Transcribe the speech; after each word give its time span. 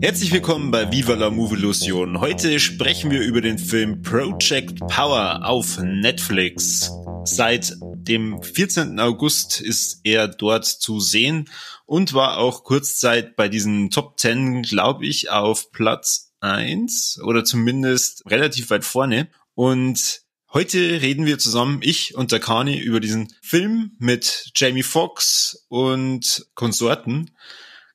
Herzlich 0.00 0.32
willkommen 0.32 0.72
bei 0.72 0.90
Viva 0.90 1.14
la 1.14 1.30
Movilusion. 1.30 2.20
Heute 2.20 2.58
sprechen 2.58 3.12
wir 3.12 3.20
über 3.22 3.40
den 3.40 3.56
Film 3.56 4.02
Project 4.02 4.80
Power 4.88 5.42
auf 5.44 5.78
Netflix. 5.80 6.90
Seit 7.24 7.76
dem 8.04 8.42
14. 8.42 8.98
August 9.00 9.60
ist 9.60 10.00
er 10.04 10.28
dort 10.28 10.66
zu 10.66 11.00
sehen 11.00 11.48
und 11.86 12.14
war 12.14 12.38
auch 12.38 12.64
kurzzeit 12.64 13.36
bei 13.36 13.48
diesen 13.48 13.90
Top 13.90 14.18
10, 14.18 14.62
glaube 14.62 15.06
ich, 15.06 15.30
auf 15.30 15.72
Platz 15.72 16.32
1 16.40 17.20
oder 17.22 17.44
zumindest 17.44 18.24
relativ 18.26 18.70
weit 18.70 18.84
vorne. 18.84 19.28
Und 19.54 20.22
heute 20.52 21.02
reden 21.02 21.26
wir 21.26 21.38
zusammen, 21.38 21.80
ich 21.82 22.14
und 22.14 22.32
der 22.32 22.40
Kani, 22.40 22.78
über 22.78 23.00
diesen 23.00 23.32
Film 23.42 23.92
mit 23.98 24.50
Jamie 24.54 24.82
Foxx 24.82 25.64
und 25.68 26.46
Konsorten. 26.54 27.30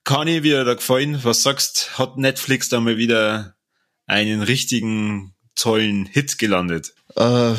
Kani, 0.03 0.43
wie 0.43 0.51
da 0.51 0.73
gefallen? 0.73 1.19
Was 1.23 1.43
sagst? 1.43 1.97
Hat 1.97 2.17
Netflix 2.17 2.69
da 2.69 2.79
mal 2.79 2.97
wieder 2.97 3.55
einen 4.05 4.41
richtigen 4.41 5.35
tollen 5.55 6.05
Hit 6.05 6.37
gelandet? 6.37 6.93
Äh, 7.15 7.55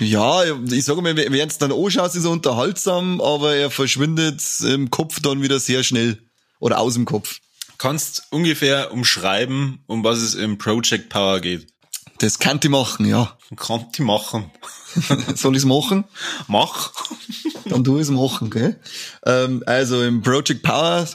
ja, 0.00 0.42
ich 0.70 0.84
sage 0.84 1.02
mal, 1.02 1.16
während 1.16 1.52
es 1.52 1.58
dann 1.58 1.72
anschaut, 1.72 2.14
ist 2.14 2.24
er 2.24 2.30
unterhaltsam, 2.30 3.20
aber 3.20 3.54
er 3.54 3.70
verschwindet 3.70 4.42
im 4.60 4.90
Kopf 4.90 5.20
dann 5.20 5.42
wieder 5.42 5.58
sehr 5.60 5.82
schnell. 5.82 6.18
Oder 6.58 6.78
aus 6.78 6.94
dem 6.94 7.04
Kopf. 7.04 7.40
Kannst 7.78 8.24
ungefähr 8.30 8.92
umschreiben, 8.92 9.80
um 9.86 10.02
was 10.02 10.18
es 10.18 10.34
im 10.34 10.56
Project 10.56 11.10
Power 11.10 11.40
geht? 11.40 11.66
Das 12.18 12.38
kann 12.38 12.60
die 12.60 12.70
machen, 12.70 13.04
ja. 13.06 13.36
Kann 13.56 13.86
die 13.96 14.02
machen. 14.02 14.50
Soll 15.34 15.54
ich's 15.56 15.66
machen? 15.66 16.04
Mach. 16.48 16.92
Dann 17.66 17.84
tu 17.84 17.98
ich's 17.98 18.08
machen, 18.08 18.48
gell? 18.48 18.80
Ähm, 19.26 19.62
also 19.66 20.02
im 20.02 20.22
Project 20.22 20.62
Power 20.62 21.06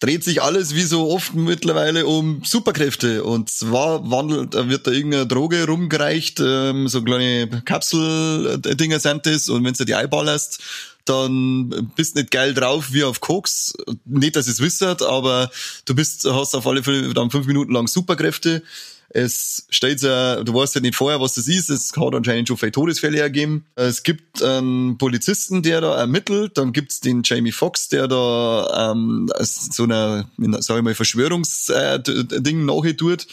dreht 0.00 0.22
sich 0.22 0.42
alles 0.42 0.74
wie 0.74 0.82
so 0.82 1.10
oft 1.10 1.34
mittlerweile 1.34 2.06
um 2.06 2.42
Superkräfte. 2.44 3.24
Und 3.24 3.50
zwar 3.50 4.10
wandelt, 4.10 4.54
wird 4.68 4.86
da 4.86 4.90
irgendeine 4.90 5.26
Droge 5.26 5.66
rumgereicht, 5.66 6.40
ähm, 6.40 6.88
so 6.88 7.02
kleine 7.02 7.48
Kapsel-Dinger 7.64 9.00
sind 9.00 9.26
das. 9.26 9.48
Und 9.48 9.64
wenn 9.64 9.74
du 9.74 9.84
die 9.84 9.94
einballerst, 9.94 10.60
dann 11.04 11.90
bist 11.96 12.16
nicht 12.16 12.30
geil 12.30 12.54
drauf 12.54 12.92
wie 12.92 13.04
auf 13.04 13.20
Koks. 13.20 13.72
Nicht, 14.04 14.36
dass 14.36 14.46
es 14.46 14.60
wisst, 14.60 14.82
aber 14.82 15.50
du 15.86 15.94
bist, 15.94 16.24
hast 16.30 16.54
auf 16.54 16.66
alle 16.66 16.82
Fälle 16.82 17.12
dann 17.14 17.30
fünf 17.30 17.46
Minuten 17.46 17.72
lang 17.72 17.88
Superkräfte 17.88 18.62
es 19.10 19.66
steht 19.70 20.02
ja, 20.02 20.42
du 20.42 20.52
weißt 20.52 20.74
ja 20.74 20.80
nicht 20.82 20.94
vorher, 20.94 21.20
was 21.20 21.34
das 21.34 21.48
ist. 21.48 21.70
Es 21.70 21.92
hat 21.96 22.14
anscheinend 22.14 22.48
schon 22.48 22.58
viele 22.58 22.72
Todesfälle 22.72 23.20
ergeben. 23.20 23.64
Es 23.74 24.02
gibt 24.02 24.42
einen 24.42 24.98
Polizisten, 24.98 25.62
der 25.62 25.80
da 25.80 25.96
ermittelt. 25.96 26.58
Dann 26.58 26.72
gibt's 26.72 27.00
den 27.00 27.22
Jamie 27.24 27.52
Foxx, 27.52 27.88
der 27.88 28.06
da 28.06 28.92
ähm, 28.92 29.30
so 29.38 29.84
einer, 29.84 30.28
sag 30.60 30.76
ich 30.76 30.82
mal, 30.82 30.94
Verschwörungsding 30.94 32.60
äh, 32.60 32.64
nachher 32.64 32.96
tut. 32.96 33.26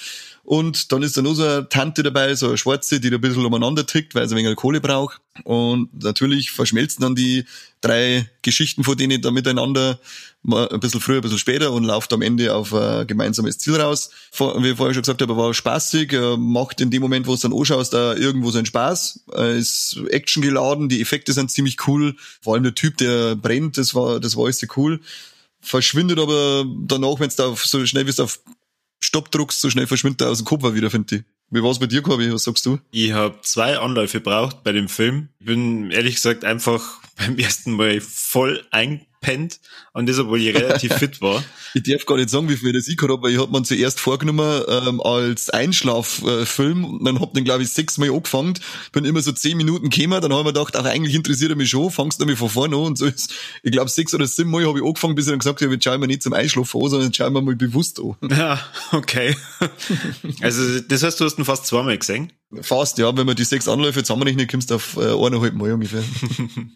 Und 0.45 0.91
dann 0.91 1.01
ist 1.01 1.17
da 1.17 1.23
noch 1.23 1.33
so 1.33 1.43
eine 1.43 1.67
Tante 1.69 2.03
dabei, 2.03 2.35
so 2.35 2.49
eine 2.49 2.57
Schwarze, 2.57 2.99
die 2.99 3.09
da 3.09 3.15
ein 3.15 3.21
bisschen 3.21 3.43
umeinander 3.43 3.87
tickt, 3.87 4.13
weil 4.13 4.29
sie 4.29 4.35
ein 4.35 4.45
wenig 4.45 4.55
Kohle 4.55 4.79
braucht. 4.79 5.19
Und 5.43 5.89
natürlich 6.03 6.51
verschmelzen 6.51 7.01
dann 7.01 7.15
die 7.15 7.45
drei 7.81 8.29
Geschichten 8.43 8.83
von 8.83 8.95
denen 8.95 9.23
da 9.23 9.31
miteinander 9.31 9.99
ein 10.47 10.79
bisschen 10.79 11.01
früher, 11.01 11.15
ein 11.15 11.21
bisschen 11.21 11.39
später 11.39 11.71
und 11.71 11.83
läuft 11.83 12.13
am 12.13 12.21
Ende 12.21 12.53
auf 12.53 12.75
ein 12.75 13.07
gemeinsames 13.07 13.57
Ziel 13.57 13.75
raus. 13.75 14.11
Wie 14.37 14.69
ich 14.69 14.77
vorher 14.77 14.93
schon 14.93 15.01
gesagt 15.01 15.23
habe, 15.23 15.35
war 15.35 15.51
spaßig, 15.51 16.15
macht 16.37 16.79
in 16.79 16.91
dem 16.91 17.01
Moment, 17.01 17.25
wo 17.25 17.33
es 17.33 17.41
dann 17.41 17.51
anschaust, 17.51 17.93
da 17.93 18.13
irgendwo 18.13 18.51
seinen 18.51 18.67
Spaß, 18.67 19.25
ist 19.57 19.99
Action 20.11 20.43
geladen, 20.43 20.89
die 20.89 21.01
Effekte 21.01 21.33
sind 21.33 21.49
ziemlich 21.49 21.87
cool, 21.87 22.15
vor 22.41 22.53
allem 22.53 22.63
der 22.63 22.75
Typ, 22.75 22.97
der 22.97 23.35
brennt, 23.35 23.79
das 23.79 23.95
war, 23.95 24.19
das 24.19 24.37
war 24.37 24.43
alles 24.43 24.59
sehr 24.59 24.69
cool 24.77 24.99
verschwindet 25.65 26.19
aber 26.19 26.63
danach, 26.85 27.19
wenn 27.19 27.27
es 27.27 27.35
da 27.35 27.47
auf, 27.47 27.65
so 27.65 27.83
schnell 27.87 28.05
wie 28.05 28.11
es 28.11 28.19
auf 28.19 28.39
Stopp 29.05 29.31
druckst, 29.31 29.61
so 29.61 29.69
schnell 29.69 29.87
verschwindet 29.87 30.21
er 30.21 30.29
aus 30.29 30.39
dem 30.39 30.45
Kopf 30.45 30.63
wieder, 30.73 30.89
finde 30.89 31.17
ich. 31.17 31.23
Wie 31.51 31.61
war's 31.61 31.79
bei 31.79 31.85
dir, 31.85 32.01
Corby? 32.01 32.33
Was 32.33 32.43
sagst 32.43 32.65
du? 32.65 32.79
Ich 32.89 33.11
habe 33.11 33.37
zwei 33.41 33.77
Anläufe 33.77 34.19
braucht 34.19 34.63
bei 34.63 34.71
dem 34.71 34.89
Film. 34.89 35.29
Ich 35.39 35.45
bin 35.45 35.91
ehrlich 35.91 36.15
gesagt 36.15 36.43
einfach 36.43 36.99
beim 37.17 37.37
ersten 37.37 37.73
Mal 37.73 38.01
voll 38.01 38.65
ein 38.71 39.05
pennt 39.25 39.59
und 39.93 40.07
das, 40.07 40.19
obwohl 40.19 40.39
ich 40.39 40.55
relativ 40.55 40.93
fit 40.99 41.19
war. 41.19 41.43
ich 41.73 41.81
darf 41.81 42.05
gar 42.05 42.17
nicht 42.17 42.29
sagen, 42.29 42.47
wie 42.47 42.57
viel 42.57 42.73
das 42.73 42.87
ich 42.87 43.01
habe, 43.01 43.21
weil 43.23 43.31
ich 43.31 43.39
hab 43.39 43.51
mir 43.51 43.63
zuerst 43.63 43.99
vorgenommen 43.99 44.61
ähm, 44.67 45.01
als 45.01 45.49
Einschlaffilm 45.49 46.99
äh, 47.01 47.03
dann 47.03 47.19
hab 47.19 47.33
den, 47.33 47.43
glaube 47.43 47.63
ich, 47.63 47.69
sechsmal 47.69 48.11
angefangen, 48.11 48.53
bin 48.91 49.03
immer 49.03 49.21
so 49.21 49.31
zehn 49.31 49.57
Minuten 49.57 49.89
gekommen, 49.89 50.21
dann 50.21 50.31
habe 50.31 50.41
ich 50.41 50.45
mir 50.45 50.53
gedacht, 50.53 50.75
ach, 50.75 50.85
eigentlich 50.85 51.15
interessiert 51.15 51.49
er 51.49 51.55
mich 51.55 51.71
schon, 51.71 51.89
fangst 51.89 52.21
du 52.21 52.25
mich 52.25 52.37
von 52.37 52.49
vorne 52.49 52.75
an 52.75 52.83
und 52.83 52.97
so 52.99 53.05
ist, 53.07 53.33
ich 53.63 53.71
glaube, 53.71 53.89
sechs 53.89 54.13
oder 54.13 54.27
sieben 54.27 54.51
Mal 54.51 54.67
habe 54.67 54.77
ich 54.77 54.85
angefangen, 54.85 55.15
bis 55.15 55.25
ich 55.25 55.31
dann 55.31 55.39
gesagt 55.39 55.61
habe, 55.61 55.73
jetzt 55.73 55.83
schauen 55.83 55.99
wir 55.99 56.07
nicht 56.07 56.21
zum 56.21 56.33
Einschlafen 56.33 56.83
an, 56.83 56.89
sondern 56.89 57.13
schauen 57.13 57.33
wir 57.33 57.41
mal 57.41 57.55
bewusst 57.55 57.99
an. 57.99 58.15
Ja, 58.35 58.59
okay. 58.91 59.35
also, 60.41 60.81
das 60.81 61.03
heißt, 61.03 61.19
du 61.19 61.25
hast 61.25 61.39
ihn 61.39 61.45
fast 61.45 61.65
zweimal 61.65 61.97
gesehen? 61.97 62.33
Fast, 62.61 62.97
ja, 62.97 63.15
wenn 63.17 63.25
man 63.25 63.35
die 63.35 63.45
sechs 63.45 63.67
Anläufe 63.67 64.03
zusammenrechnet, 64.03 64.51
kommst 64.51 64.69
du 64.69 64.75
auf 64.75 64.97
äh, 64.97 65.13
eineinhalb 65.13 65.55
Mal 65.55 65.71
ungefähr. 65.71 66.03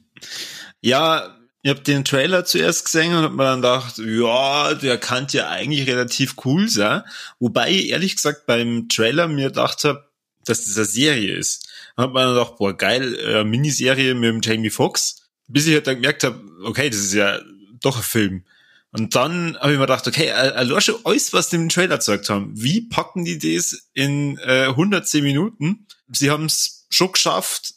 ja, 0.82 1.39
ich 1.62 1.70
habe 1.70 1.82
den 1.82 2.06
Trailer 2.06 2.46
zuerst 2.46 2.86
gesehen 2.86 3.14
und 3.14 3.24
hab 3.24 3.34
mir 3.34 3.44
dann 3.44 3.62
gedacht, 3.62 3.98
ja, 3.98 4.74
der 4.76 4.98
kann 4.98 5.28
ja 5.32 5.50
eigentlich 5.50 5.88
relativ 5.88 6.36
cool 6.46 6.70
sein. 6.70 7.04
Wobei 7.40 7.72
ich 7.72 7.90
ehrlich 7.90 8.16
gesagt 8.16 8.46
beim 8.46 8.88
Trailer 8.88 9.28
mir 9.28 9.48
gedacht 9.48 9.84
habe, 9.84 10.10
dass 10.46 10.66
das 10.66 10.78
eine 10.78 10.86
Serie 10.86 11.36
ist. 11.36 11.68
Dann 11.96 12.06
hat 12.06 12.14
man 12.14 12.28
dann 12.28 12.36
gedacht, 12.36 12.58
boah, 12.58 12.76
geil, 12.76 13.16
äh, 13.16 13.44
Miniserie 13.44 14.14
mit 14.16 14.30
dem 14.30 14.42
Jamie 14.42 14.70
Foxx. 14.70 15.28
Bis 15.48 15.68
ich 15.68 15.74
halt 15.74 15.88
dann 15.88 15.96
gemerkt 15.96 16.24
habe, 16.24 16.42
okay, 16.64 16.90
das 16.90 17.00
ist 17.00 17.14
ja 17.14 17.40
doch 17.82 17.98
ein 17.98 18.04
Film. 18.04 18.46
Und 18.92 19.16
dann 19.16 19.58
habe 19.58 19.74
ich 19.74 19.78
mir 19.78 19.86
gedacht, 19.86 20.08
okay, 20.08 20.32
allein 20.32 20.82
schon 20.82 20.96
alles, 21.04 21.34
was 21.34 21.50
die 21.50 21.58
im 21.58 21.70
Trailer 21.70 21.98
gezeigt 21.98 22.30
haben, 22.30 22.52
wie 22.56 22.82
packen 22.82 23.26
die 23.26 23.38
das 23.38 23.90
in 23.94 24.38
äh, 24.40 24.68
110 24.68 25.24
Minuten? 25.24 25.88
Sie 26.12 26.32
haben 26.32 26.46
es 26.46 26.88
schon 26.90 27.12
geschafft, 27.12 27.74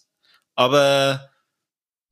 aber 0.55 1.32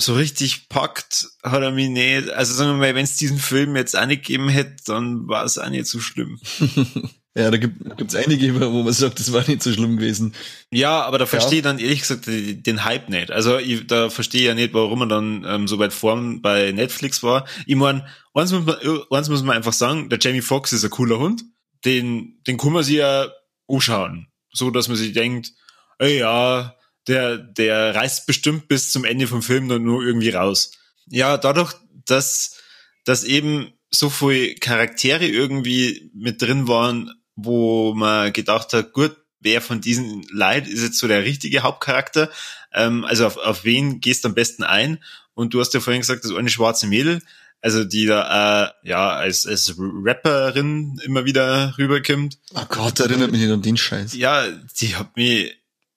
so 0.00 0.14
richtig 0.14 0.68
packt 0.68 1.28
hat 1.42 1.62
er 1.62 1.70
mich 1.70 1.88
nicht. 1.88 2.30
Also 2.30 2.54
sagen 2.54 2.70
wir 2.70 2.76
mal, 2.76 2.94
wenn 2.94 3.04
es 3.04 3.16
diesen 3.16 3.38
Film 3.38 3.76
jetzt 3.76 3.96
auch 3.96 4.06
nicht 4.06 4.24
gegeben 4.24 4.48
hätte, 4.48 4.82
dann 4.86 5.28
war 5.28 5.44
es 5.44 5.58
auch 5.58 5.68
nicht 5.68 5.86
so 5.86 6.00
schlimm. 6.00 6.40
ja, 7.34 7.50
da 7.50 7.56
gibt 7.58 8.00
es 8.08 8.14
einige, 8.14 8.58
wo 8.60 8.82
man 8.82 8.92
sagt, 8.92 9.20
das 9.20 9.32
war 9.32 9.46
nicht 9.46 9.62
so 9.62 9.72
schlimm 9.72 9.98
gewesen. 9.98 10.34
Ja, 10.70 11.02
aber 11.02 11.18
da 11.18 11.26
verstehe 11.26 11.58
ich 11.58 11.64
dann 11.64 11.78
ehrlich 11.78 12.00
gesagt 12.00 12.26
den 12.26 12.84
Hype 12.84 13.08
nicht. 13.08 13.30
Also 13.30 13.58
ich, 13.58 13.86
da 13.86 14.10
verstehe 14.10 14.40
ich 14.40 14.46
ja 14.46 14.54
nicht, 14.54 14.74
warum 14.74 15.00
man 15.00 15.08
dann 15.08 15.44
ähm, 15.46 15.68
so 15.68 15.78
weit 15.78 15.92
vorn 15.92 16.40
bei 16.40 16.72
Netflix 16.72 17.22
war. 17.22 17.46
Ich 17.66 17.76
meine, 17.76 18.06
eins 18.34 18.52
muss 18.52 18.64
man, 18.64 18.76
eins 19.10 19.28
muss 19.28 19.42
man 19.42 19.56
einfach 19.56 19.74
sagen, 19.74 20.08
der 20.08 20.18
Jamie 20.20 20.42
Foxx 20.42 20.72
ist 20.72 20.84
ein 20.84 20.90
cooler 20.90 21.18
Hund. 21.18 21.44
Den, 21.84 22.40
den 22.46 22.58
kann 22.58 22.72
man 22.72 22.84
sich 22.84 22.96
ja 22.96 23.28
anschauen. 23.68 24.28
So, 24.52 24.70
dass 24.70 24.88
man 24.88 24.96
sich 24.96 25.12
denkt, 25.12 25.52
ey, 25.98 26.18
ja, 26.18 26.74
der, 27.06 27.38
der 27.38 27.94
reißt 27.94 28.26
bestimmt 28.26 28.68
bis 28.68 28.92
zum 28.92 29.04
Ende 29.04 29.26
vom 29.26 29.42
Film 29.42 29.68
dann 29.68 29.84
nur 29.84 30.02
irgendwie 30.04 30.30
raus. 30.30 30.72
Ja, 31.06 31.38
dadurch, 31.38 31.74
dass, 32.06 32.58
dass 33.04 33.24
eben 33.24 33.72
so 33.90 34.10
viele 34.10 34.54
Charaktere 34.54 35.26
irgendwie 35.26 36.10
mit 36.14 36.40
drin 36.42 36.68
waren, 36.68 37.10
wo 37.34 37.94
man 37.94 38.32
gedacht 38.32 38.72
hat, 38.72 38.92
gut, 38.92 39.16
wer 39.40 39.60
von 39.60 39.80
diesen 39.80 40.22
Leid 40.30 40.68
ist 40.68 40.82
jetzt 40.82 40.98
so 40.98 41.08
der 41.08 41.24
richtige 41.24 41.62
Hauptcharakter? 41.62 42.30
Ähm, 42.72 43.04
also 43.04 43.26
auf, 43.26 43.36
auf 43.38 43.64
wen 43.64 44.00
gehst 44.00 44.24
du 44.24 44.28
am 44.28 44.34
besten 44.34 44.62
ein? 44.62 45.02
Und 45.34 45.54
du 45.54 45.60
hast 45.60 45.74
ja 45.74 45.80
vorhin 45.80 46.02
gesagt, 46.02 46.24
das 46.24 46.32
eine 46.32 46.50
schwarze 46.50 46.86
Mädel, 46.86 47.22
also 47.62 47.84
die 47.84 48.06
da 48.06 48.66
äh, 48.84 48.88
ja 48.88 49.10
als, 49.10 49.46
als 49.46 49.74
Rapperin 49.78 51.00
immer 51.04 51.24
wieder 51.24 51.74
rüberkommt. 51.78 52.38
Oh 52.54 52.64
Gott, 52.68 53.00
erinnert 53.00 53.32
mich 53.32 53.40
nicht 53.40 53.50
an 53.50 53.62
den 53.62 53.76
Scheiß. 53.76 54.14
Ja, 54.14 54.46
die 54.80 54.96
hat 54.96 55.16
mich, 55.16 55.56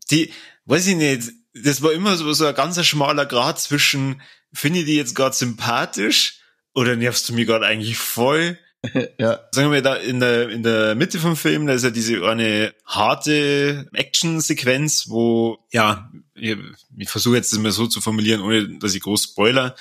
die, 0.09 0.31
weiß 0.65 0.87
ich 0.87 0.95
nicht, 0.95 1.31
das 1.53 1.81
war 1.81 1.93
immer 1.93 2.15
so, 2.15 2.31
so 2.33 2.45
ein 2.45 2.55
ganz 2.55 2.83
schmaler 2.85 3.25
Grad 3.25 3.59
zwischen, 3.59 4.21
finde 4.53 4.79
ich 4.79 4.85
die 4.85 4.95
jetzt 4.95 5.15
gerade 5.15 5.35
sympathisch 5.35 6.39
oder 6.73 6.95
nervst 6.95 7.29
du 7.29 7.33
mich 7.33 7.47
gerade 7.47 7.65
eigentlich 7.65 7.97
voll? 7.97 8.57
ja. 9.17 9.39
Sagen 9.51 9.71
wir 9.71 9.81
da 9.81 9.95
in 9.95 10.19
der, 10.19 10.49
in 10.49 10.63
der 10.63 10.95
Mitte 10.95 11.19
vom 11.19 11.35
Film, 11.35 11.67
da 11.67 11.73
ist 11.73 11.83
ja 11.83 11.89
diese 11.89 12.27
eine 12.27 12.73
harte 12.85 13.87
Action-Sequenz, 13.93 15.09
wo, 15.09 15.59
ja, 15.71 16.11
ich, 16.35 16.57
ich 16.97 17.09
versuche 17.09 17.35
jetzt 17.35 17.53
das 17.53 17.59
mal 17.59 17.71
so 17.71 17.87
zu 17.87 18.01
formulieren, 18.01 18.41
ohne 18.41 18.79
dass 18.79 18.95
ich 18.95 19.01
groß 19.01 19.23
spoiler. 19.23 19.75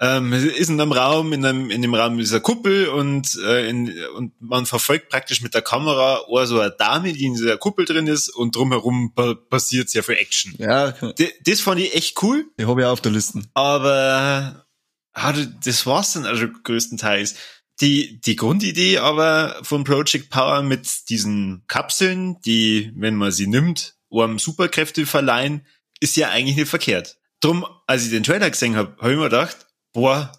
Ähm, 0.00 0.32
ist 0.32 0.70
in 0.70 0.80
einem 0.80 0.92
Raum, 0.92 1.32
in 1.32 1.44
einem, 1.44 1.70
in 1.70 1.80
dem 1.80 1.94
Raum 1.94 2.18
dieser 2.18 2.40
Kuppel 2.40 2.88
und, 2.88 3.38
äh, 3.44 3.68
in, 3.68 3.92
und 4.16 4.32
man 4.40 4.66
verfolgt 4.66 5.08
praktisch 5.08 5.40
mit 5.40 5.54
der 5.54 5.62
Kamera 5.62 6.22
oh, 6.26 6.44
so 6.44 6.58
eine 6.58 6.72
Dame, 6.72 7.12
die 7.12 7.24
in 7.24 7.34
dieser 7.34 7.56
Kuppel 7.58 7.84
drin 7.84 8.08
ist 8.08 8.28
und 8.28 8.56
drumherum 8.56 9.14
pa 9.14 9.34
passiert 9.34 9.88
sehr 9.88 10.02
viel 10.02 10.16
Action. 10.16 10.54
Ja. 10.58 10.90
D 10.90 11.32
das 11.46 11.60
fand 11.60 11.80
ich 11.80 11.94
echt 11.94 12.20
cool. 12.22 12.46
Die 12.58 12.66
habe 12.66 12.80
ich 12.80 12.86
auch 12.86 12.92
auf 12.92 13.00
der 13.00 13.12
Liste. 13.12 13.42
Aber 13.54 14.66
ah, 15.12 15.34
das 15.64 15.86
war's 15.86 16.14
dann 16.14 16.26
also 16.26 16.48
größtenteils. 16.48 17.36
Die, 17.80 18.20
die 18.20 18.36
Grundidee 18.36 18.98
aber 18.98 19.60
von 19.62 19.84
Project 19.84 20.30
Power 20.30 20.62
mit 20.62 21.08
diesen 21.08 21.64
Kapseln, 21.66 22.40
die, 22.42 22.92
wenn 22.96 23.16
man 23.16 23.32
sie 23.32 23.46
nimmt, 23.46 23.96
um 24.08 24.38
Superkräfte 24.38 25.06
verleihen, 25.06 25.66
ist 26.00 26.16
ja 26.16 26.30
eigentlich 26.30 26.56
nicht 26.56 26.68
verkehrt. 26.68 27.18
Drum, 27.40 27.66
als 27.86 28.04
ich 28.04 28.10
den 28.10 28.22
Trailer 28.22 28.50
gesehen 28.50 28.76
habe, 28.76 28.96
habe 29.00 29.12
ich 29.12 29.18
mir 29.18 29.24
gedacht, 29.24 29.66
boah, 29.94 30.30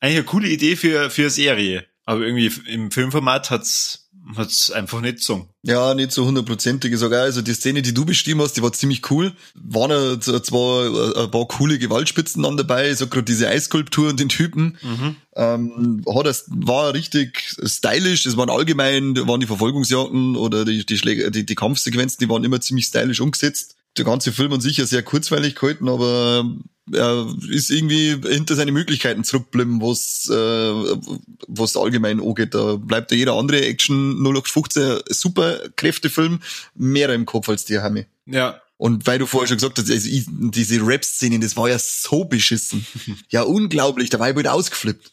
eigentlich 0.00 0.18
eine 0.18 0.24
coole 0.24 0.48
Idee 0.48 0.76
für, 0.76 1.10
für 1.10 1.22
eine 1.22 1.30
Serie. 1.30 1.84
Aber 2.06 2.22
irgendwie 2.22 2.50
im 2.66 2.90
Filmformat 2.90 3.50
hat's 3.50 4.10
hat's 4.36 4.70
einfach 4.70 5.00
nicht 5.00 5.20
so. 5.20 5.48
Ja, 5.62 5.94
nicht 5.94 6.12
so 6.12 6.24
hundertprozentig 6.24 6.96
sogar. 6.96 7.22
Also 7.22 7.42
die 7.42 7.54
Szene, 7.54 7.82
die 7.82 7.94
du 7.94 8.04
beschrieben 8.04 8.40
hast, 8.40 8.56
die 8.56 8.62
war 8.62 8.72
ziemlich 8.72 9.10
cool. 9.10 9.32
Waren 9.54 10.20
zwar 10.20 11.24
ein 11.24 11.30
paar 11.30 11.48
coole 11.48 11.78
Gewaltspitzen 11.78 12.42
dann 12.42 12.56
dabei, 12.56 12.94
so 12.94 13.06
gerade 13.06 13.24
diese 13.24 13.48
Eisskulptur 13.48 14.10
und 14.10 14.20
den 14.20 14.28
Typen. 14.28 14.78
Mhm. 14.82 15.16
Ähm, 15.36 16.04
hat 16.06 16.26
das, 16.26 16.44
war 16.48 16.94
richtig 16.94 17.56
stylisch. 17.64 18.26
Es 18.26 18.36
waren 18.36 18.50
allgemein, 18.50 19.16
waren 19.26 19.40
die 19.40 19.46
Verfolgungsjagden 19.46 20.36
oder 20.36 20.64
die, 20.64 20.84
die, 20.84 20.98
Schläge, 20.98 21.30
die, 21.30 21.46
die 21.46 21.54
Kampfsequenzen, 21.54 22.18
die 22.20 22.28
waren 22.28 22.44
immer 22.44 22.60
ziemlich 22.60 22.86
stylisch 22.86 23.20
umgesetzt. 23.20 23.76
Der 23.96 24.04
ganze 24.04 24.32
Film 24.32 24.52
an 24.52 24.60
sich 24.60 24.76
ja 24.76 24.86
sehr 24.86 25.02
kurzweilig 25.02 25.56
gehalten, 25.56 25.88
aber 25.88 26.44
er 26.92 27.26
ist 27.48 27.70
irgendwie 27.70 28.16
hinter 28.28 28.56
seine 28.56 28.72
Möglichkeiten 28.72 29.24
zurückgeblieben, 29.24 29.80
was 29.80 30.28
äh, 30.30 31.16
was 31.48 31.76
allgemein 31.76 32.20
angeht. 32.20 32.54
Da 32.54 32.76
bleibt 32.76 33.10
ja 33.10 33.16
jeder 33.16 33.34
andere 33.34 33.64
Action 33.64 34.22
0815 34.22 35.00
super 35.08 35.60
Kräftefilm 35.76 36.40
mehr 36.74 37.08
im 37.10 37.26
Kopf 37.26 37.48
als 37.48 37.64
die 37.64 37.78
Hami. 37.78 38.06
Ja. 38.26 38.60
Und 38.76 39.06
weil 39.06 39.18
du 39.18 39.26
vorher 39.26 39.46
schon 39.46 39.58
gesagt 39.58 39.78
hast, 39.78 39.90
also 39.90 40.08
diese 40.28 40.86
Rap-Szenen, 40.86 41.42
das 41.42 41.54
war 41.56 41.68
ja 41.68 41.78
so 41.78 42.24
beschissen. 42.24 42.86
ja, 43.28 43.42
unglaublich, 43.42 44.08
da 44.08 44.18
war 44.18 44.30
ich 44.30 44.36
wieder 44.36 44.54
ausgeflippt 44.54 45.12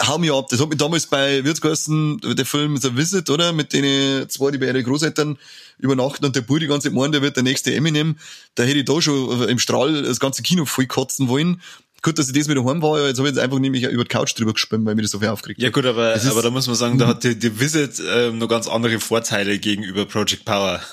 hau 0.00 0.18
mir 0.18 0.34
ab. 0.34 0.48
Das 0.50 0.60
hat 0.60 0.68
mich 0.68 0.78
damals 0.78 1.06
bei 1.06 1.44
Wirtsgassen, 1.44 2.20
der 2.20 2.46
Film 2.46 2.76
The 2.76 2.96
Visit, 2.96 3.30
oder? 3.30 3.52
Mit 3.52 3.72
denen 3.72 4.28
zwei, 4.28 4.50
die 4.50 4.58
bei 4.58 4.66
ihren 4.66 4.84
Großeltern 4.84 5.38
übernachten 5.78 6.24
und 6.24 6.34
der 6.34 6.40
Bur 6.40 6.58
die 6.58 6.66
ganze 6.66 6.90
meint, 6.90 7.14
der 7.14 7.22
wird 7.22 7.36
der 7.36 7.42
nächste 7.42 7.74
Eminem. 7.74 8.16
Da 8.54 8.64
hätte 8.64 8.78
ich 8.78 8.84
da 8.84 9.00
schon 9.00 9.48
im 9.48 9.58
Strahl 9.58 10.02
das 10.02 10.20
ganze 10.20 10.42
Kino 10.42 10.64
voll 10.64 10.86
kotzen 10.86 11.28
wollen. 11.28 11.60
Gut, 12.02 12.18
dass 12.18 12.28
ich 12.28 12.34
das 12.34 12.48
wieder 12.48 12.64
heim 12.64 12.82
war, 12.82 13.04
jetzt 13.06 13.18
habe 13.18 13.28
ich 13.28 13.34
jetzt 13.34 13.42
einfach 13.42 13.58
nämlich 13.58 13.82
über 13.84 14.04
die 14.04 14.08
Couch 14.08 14.38
drüber 14.38 14.52
gespielt, 14.52 14.84
weil 14.84 14.94
mir 14.94 15.02
das 15.02 15.10
so 15.10 15.18
viel 15.18 15.28
aufgeregt 15.28 15.60
Ja 15.60 15.70
gut, 15.70 15.86
aber, 15.86 16.14
aber 16.14 16.42
da 16.42 16.50
muss 16.50 16.66
man 16.66 16.76
sagen, 16.76 16.98
da 16.98 17.08
hat 17.08 17.24
die, 17.24 17.36
die 17.36 17.58
Visit 17.58 18.00
ähm, 18.08 18.38
noch 18.38 18.48
ganz 18.48 18.68
andere 18.68 19.00
Vorteile 19.00 19.58
gegenüber 19.58 20.04
Project 20.06 20.44
Power. 20.44 20.80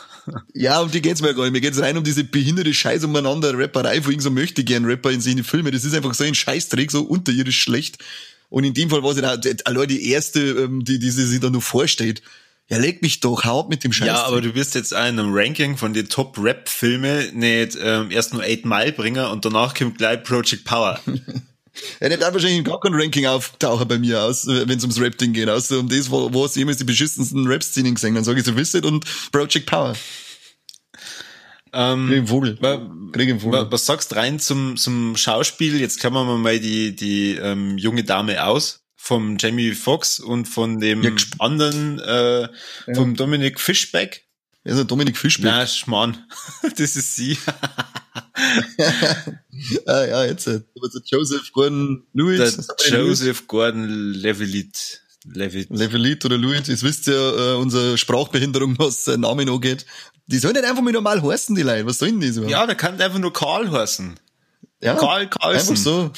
Ja, 0.54 0.80
um 0.80 0.90
die 0.90 1.02
geht's 1.02 1.22
mir 1.22 1.34
gar 1.34 1.44
nicht. 1.44 1.52
Mir 1.52 1.60
geht's 1.60 1.82
rein 1.82 1.98
um 1.98 2.04
diese 2.06 2.24
behinderte 2.24 2.74
Scheiß 2.74 3.04
umeinander 3.04 3.60
Rapperei, 3.60 4.06
wo 4.06 4.10
irgend 4.10 4.24
so 4.24 4.32
möchte 4.32 4.64
gern 4.64 4.86
Rapper 4.86 5.12
in 5.12 5.20
seine 5.20 5.44
Filme. 5.44 5.70
Das 5.70 5.84
ist 5.84 5.94
einfach 5.94 6.14
so 6.14 6.24
ein 6.24 6.34
Scheißdreck, 6.34 6.92
so 6.92 7.02
unterirdisch 7.02 7.60
schlecht. 7.60 7.98
Und 8.54 8.66
in 8.66 8.76
dem 8.76 8.92
Fall 8.92 9.02
war 9.02 9.10
es 9.10 9.18
ja 9.20 9.36
allein 9.66 9.88
die 9.88 10.12
erste, 10.12 10.40
ähm, 10.40 10.86
die, 10.86 11.00
die 11.00 11.10
sie 11.10 11.26
sich 11.26 11.40
da 11.40 11.50
nur 11.50 11.64
vorstellt. 11.64 12.22
Ja, 12.70 12.78
leg 12.78 13.02
mich 13.02 13.20
doch, 13.20 13.46
haut 13.46 13.68
mit 13.68 13.84
dem 13.84 13.92
Scheiß. 13.92 14.06
Ja, 14.06 14.26
aber 14.26 14.42
du 14.42 14.54
wirst 14.54 14.76
jetzt 14.76 14.92
in 14.92 15.00
einem 15.00 15.34
Ranking 15.34 15.76
von 15.76 15.92
den 15.92 16.08
Top-Rap-Filme 16.08 17.32
nicht 17.34 17.76
ähm, 17.82 18.12
erst 18.12 18.32
nur 18.32 18.44
8 18.44 18.66
Mile 18.66 18.92
bringen 18.92 19.26
und 19.26 19.44
danach 19.44 19.74
kommt 19.74 19.98
gleich 19.98 20.22
Project 20.22 20.66
Power. 20.66 21.02
Er 22.00 22.12
ja, 22.12 22.18
darf 22.18 22.34
wahrscheinlich 22.34 22.64
gar 22.64 22.80
kein 22.80 22.94
Ranking 22.94 23.26
auftauchen 23.26 23.88
bei 23.88 23.98
mir 23.98 24.22
aus, 24.22 24.46
wenn 24.46 24.70
es 24.70 24.84
ums 24.84 25.02
Rap-Ding 25.02 25.34
geht. 25.34 25.50
Außer 25.50 25.80
um 25.80 25.90
das, 25.90 26.12
wo, 26.12 26.32
wo 26.32 26.46
es 26.46 26.54
jemals 26.54 26.78
die 26.78 26.84
beschissensten 26.84 27.48
Rap-Szenen 27.48 27.96
gesehen 27.96 28.14
Dann 28.14 28.24
sage 28.24 28.40
ich 28.40 28.46
so 28.46 28.56
Visit 28.56 28.86
und 28.86 29.04
Project 29.32 29.66
Power. 29.66 29.96
Ähm, 31.74 32.08
Krieg 32.08 32.30
Vogel. 32.30 32.58
Krieg 33.12 33.42
Vogel. 33.42 33.68
Was 33.72 33.86
sagst 33.86 34.12
du 34.12 34.16
rein 34.16 34.40
zum, 34.40 34.78
zum 34.78 35.18
Schauspiel? 35.18 35.80
Jetzt 35.80 36.00
klammern 36.00 36.28
wir 36.28 36.38
mal 36.38 36.60
die, 36.60 36.96
die 36.96 37.36
ähm, 37.36 37.78
junge 37.78 38.04
Dame 38.04 38.46
aus. 38.46 38.82
Vom 38.96 39.38
Jamie 39.38 39.74
Foxx 39.74 40.20
und 40.20 40.48
von 40.48 40.80
dem 40.80 41.04
ja, 41.04 41.12
anderen, 41.40 42.00
äh, 42.00 42.44
ja. 42.44 42.50
vom 42.94 43.16
Dominic 43.16 43.60
Fischbeck. 43.60 44.24
Wer 44.64 44.72
ist 44.72 44.78
der 44.78 44.86
Dominik 44.86 45.18
Fischbeck? 45.18 45.46
Na, 45.46 45.68
Schmarrn. 45.68 46.26
das 46.78 46.96
ist 46.96 47.18
sie. 47.18 47.38
ah, 49.86 50.06
ja, 50.06 50.24
jetzt. 50.24 50.48
Also 50.48 51.00
Joseph 51.04 51.52
Gordon-Lewis. 51.52 52.66
Joseph 52.88 53.46
Gordon-Levitt. 53.48 55.02
Levitt. 55.26 55.70
Levitt 55.70 56.26
oder 56.26 56.38
Lewitt. 56.38 56.68
Jetzt 56.68 56.84
wisst 56.84 57.08
ihr, 57.08 57.14
äh, 57.14 57.56
unsere 57.56 57.98
Sprachbehinderung, 57.98 58.78
was 58.80 59.08
äh, 59.08 59.18
Namen 59.18 59.50
angeht. 59.50 59.86
Die 60.28 60.38
sollen 60.38 60.54
nicht 60.54 60.66
einfach 60.66 60.82
mal 60.82 60.94
normal 60.94 61.22
heißen, 61.22 61.56
die 61.56 61.64
Leute. 61.64 61.86
Was 61.86 61.98
sollen 62.00 62.20
die 62.20 62.30
so? 62.30 62.44
Ja, 62.44 62.66
der 62.66 62.76
kann 62.76 63.00
einfach 63.02 63.20
nur 63.20 63.34
Karl 63.34 63.72
heißen. 63.72 64.16
Ja, 64.84 64.96
Karl 64.96 65.28
Carlsen. 65.30 65.70
Einfach 65.70 65.84
so. 65.84 66.12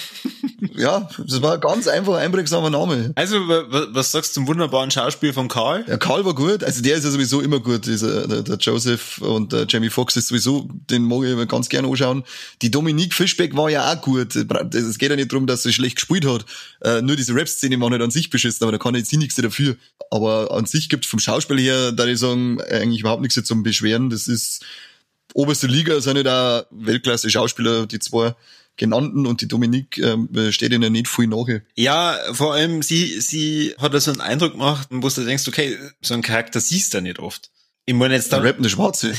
ja, 0.75 1.07
das 1.17 1.41
war 1.41 1.53
ein 1.53 1.59
ganz 1.59 1.88
einfach 1.88 2.15
einprägsamer 2.15 2.69
Name. 2.69 3.12
Also, 3.15 3.38
was 3.38 4.12
sagst 4.12 4.31
du 4.31 4.41
zum 4.41 4.47
wunderbaren 4.47 4.89
Schauspiel 4.89 5.33
von 5.33 5.47
Karl? 5.47 5.85
Ja, 5.88 5.97
Karl 5.97 6.25
war 6.25 6.33
gut. 6.33 6.63
Also, 6.63 6.81
der 6.81 6.95
ist 6.95 7.03
ja 7.03 7.12
sowieso 7.12 7.41
immer 7.41 7.59
gut. 7.59 7.85
Dieser, 7.85 8.27
der, 8.27 8.41
der 8.41 8.57
Joseph 8.57 9.19
und 9.19 9.53
der 9.53 9.65
Jamie 9.69 9.89
Foxx 9.89 10.15
ist 10.15 10.29
sowieso, 10.29 10.67
den 10.89 11.03
mag 11.03 11.23
ich 11.23 11.47
ganz 11.47 11.69
gerne 11.69 11.88
anschauen. 11.88 12.23
Die 12.62 12.71
Dominique 12.71 13.13
Fischbeck 13.13 13.56
war 13.56 13.69
ja 13.69 13.94
auch 13.94 14.01
gut. 14.01 14.35
Es 14.35 14.97
geht 14.97 15.09
ja 15.09 15.15
nicht 15.15 15.31
darum, 15.31 15.47
dass 15.47 15.63
sie 15.63 15.73
schlecht 15.73 15.97
gespielt 15.97 16.25
hat. 16.25 16.45
Äh, 16.81 17.01
nur 17.01 17.15
diese 17.15 17.35
Rap-Szene 17.35 17.79
war 17.79 17.89
nicht 17.89 18.01
an 18.01 18.11
sich 18.11 18.29
beschissen, 18.29 18.63
aber 18.63 18.71
da 18.71 18.77
kann 18.77 18.95
jetzt 18.95 19.09
sie 19.09 19.18
nichts 19.18 19.35
dafür. 19.35 19.75
Aber 20.09 20.51
an 20.51 20.65
sich 20.65 20.89
gibt's 20.89 21.07
vom 21.07 21.19
Schauspiel 21.19 21.59
her, 21.59 21.91
da 21.91 22.06
ich 22.06 22.19
sagen, 22.19 22.59
eigentlich 22.61 23.01
überhaupt 23.01 23.21
nichts 23.21 23.41
zum 23.44 23.63
Beschweren. 23.63 24.09
Das 24.09 24.27
ist, 24.27 24.63
oberste 25.35 25.67
Liga 25.67 25.99
sind 26.01 26.15
nicht 26.15 26.27
auch 26.27 26.65
Weltklasse-Schauspieler, 26.71 27.85
die 27.85 27.99
zwei 27.99 28.33
genannten 28.77 29.25
und 29.25 29.41
die 29.41 29.47
Dominique 29.47 29.97
ähm, 29.99 30.29
steht 30.51 30.73
ihnen 30.73 30.91
nicht 30.91 31.07
viel 31.07 31.27
nach. 31.27 31.45
Ja, 31.75 32.17
vor 32.33 32.53
allem 32.53 32.81
sie, 32.81 33.19
sie 33.21 33.75
hat 33.77 33.93
da 33.93 33.99
so 33.99 34.11
einen 34.11 34.21
Eindruck 34.21 34.53
gemacht, 34.53 34.87
wo 34.91 35.07
du 35.07 35.23
denkst, 35.23 35.47
okay, 35.47 35.77
so 36.01 36.13
einen 36.13 36.23
Charakter 36.23 36.59
siehst 36.59 36.93
du 36.93 37.01
nicht 37.01 37.19
oft. 37.19 37.51
Ich 37.85 37.93
meine 37.93 38.15
jetzt 38.15 38.33
da. 38.33 38.37
Rappende 38.37 38.69
Schwarze. 38.69 39.13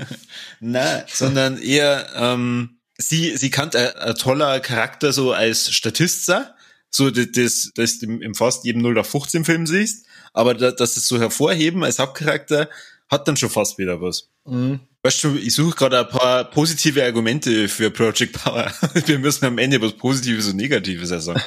Nein, 0.60 1.04
sondern 1.08 1.58
eher, 1.58 2.10
ähm, 2.14 2.78
sie, 2.98 3.36
sie 3.36 3.50
kann 3.50 3.70
ein, 3.74 3.96
ein 3.96 4.14
toller 4.16 4.60
Charakter 4.60 5.12
so 5.12 5.32
als 5.32 5.70
Statist 5.72 6.26
sein. 6.26 6.44
So, 6.90 7.10
das, 7.10 7.28
das, 7.32 7.72
das 7.74 7.98
du 7.98 8.06
im 8.06 8.34
fast 8.34 8.64
jedem 8.64 8.82
0 8.82 8.98
auf 8.98 9.10
15 9.10 9.44
Film 9.44 9.66
siehst. 9.66 10.06
Aber 10.34 10.54
da, 10.54 10.72
dass 10.72 10.96
es 10.96 11.08
so 11.08 11.18
hervorheben 11.18 11.82
als 11.84 11.98
Hauptcharakter, 11.98 12.68
hat 13.08 13.26
dann 13.26 13.36
schon 13.36 13.50
fast 13.50 13.78
wieder 13.78 14.00
was. 14.00 14.28
Mhm. 14.44 14.80
Weißt 15.04 15.24
du, 15.24 15.34
ich 15.34 15.52
suche 15.54 15.74
gerade 15.74 15.98
ein 15.98 16.08
paar 16.08 16.44
positive 16.44 17.04
Argumente 17.04 17.68
für 17.68 17.90
Project 17.90 18.34
Power. 18.34 18.72
Wir 19.06 19.18
müssen 19.18 19.44
am 19.44 19.58
Ende 19.58 19.80
was 19.82 19.94
Positives 19.94 20.46
und 20.46 20.56
Negatives 20.56 21.08
sagen. 21.08 21.42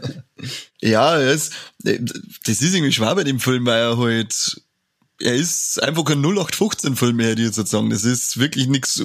ja, 0.80 1.18
das, 1.18 1.50
das 1.80 2.62
ist 2.62 2.74
irgendwie 2.74 2.92
schwer 2.92 3.14
bei 3.16 3.24
dem 3.24 3.40
Film, 3.40 3.66
weil 3.66 3.80
er 3.80 3.98
halt, 3.98 4.62
er 5.20 5.34
ist 5.34 5.82
einfach 5.82 6.04
kein 6.04 6.22
0815-Film 6.22 7.16
mehr, 7.16 7.30
hätte 7.30 7.42
jetzt 7.42 7.56
sagen. 7.66 7.90
Das 7.90 8.04
ist 8.04 8.38
wirklich 8.38 8.68
nichts, 8.68 9.02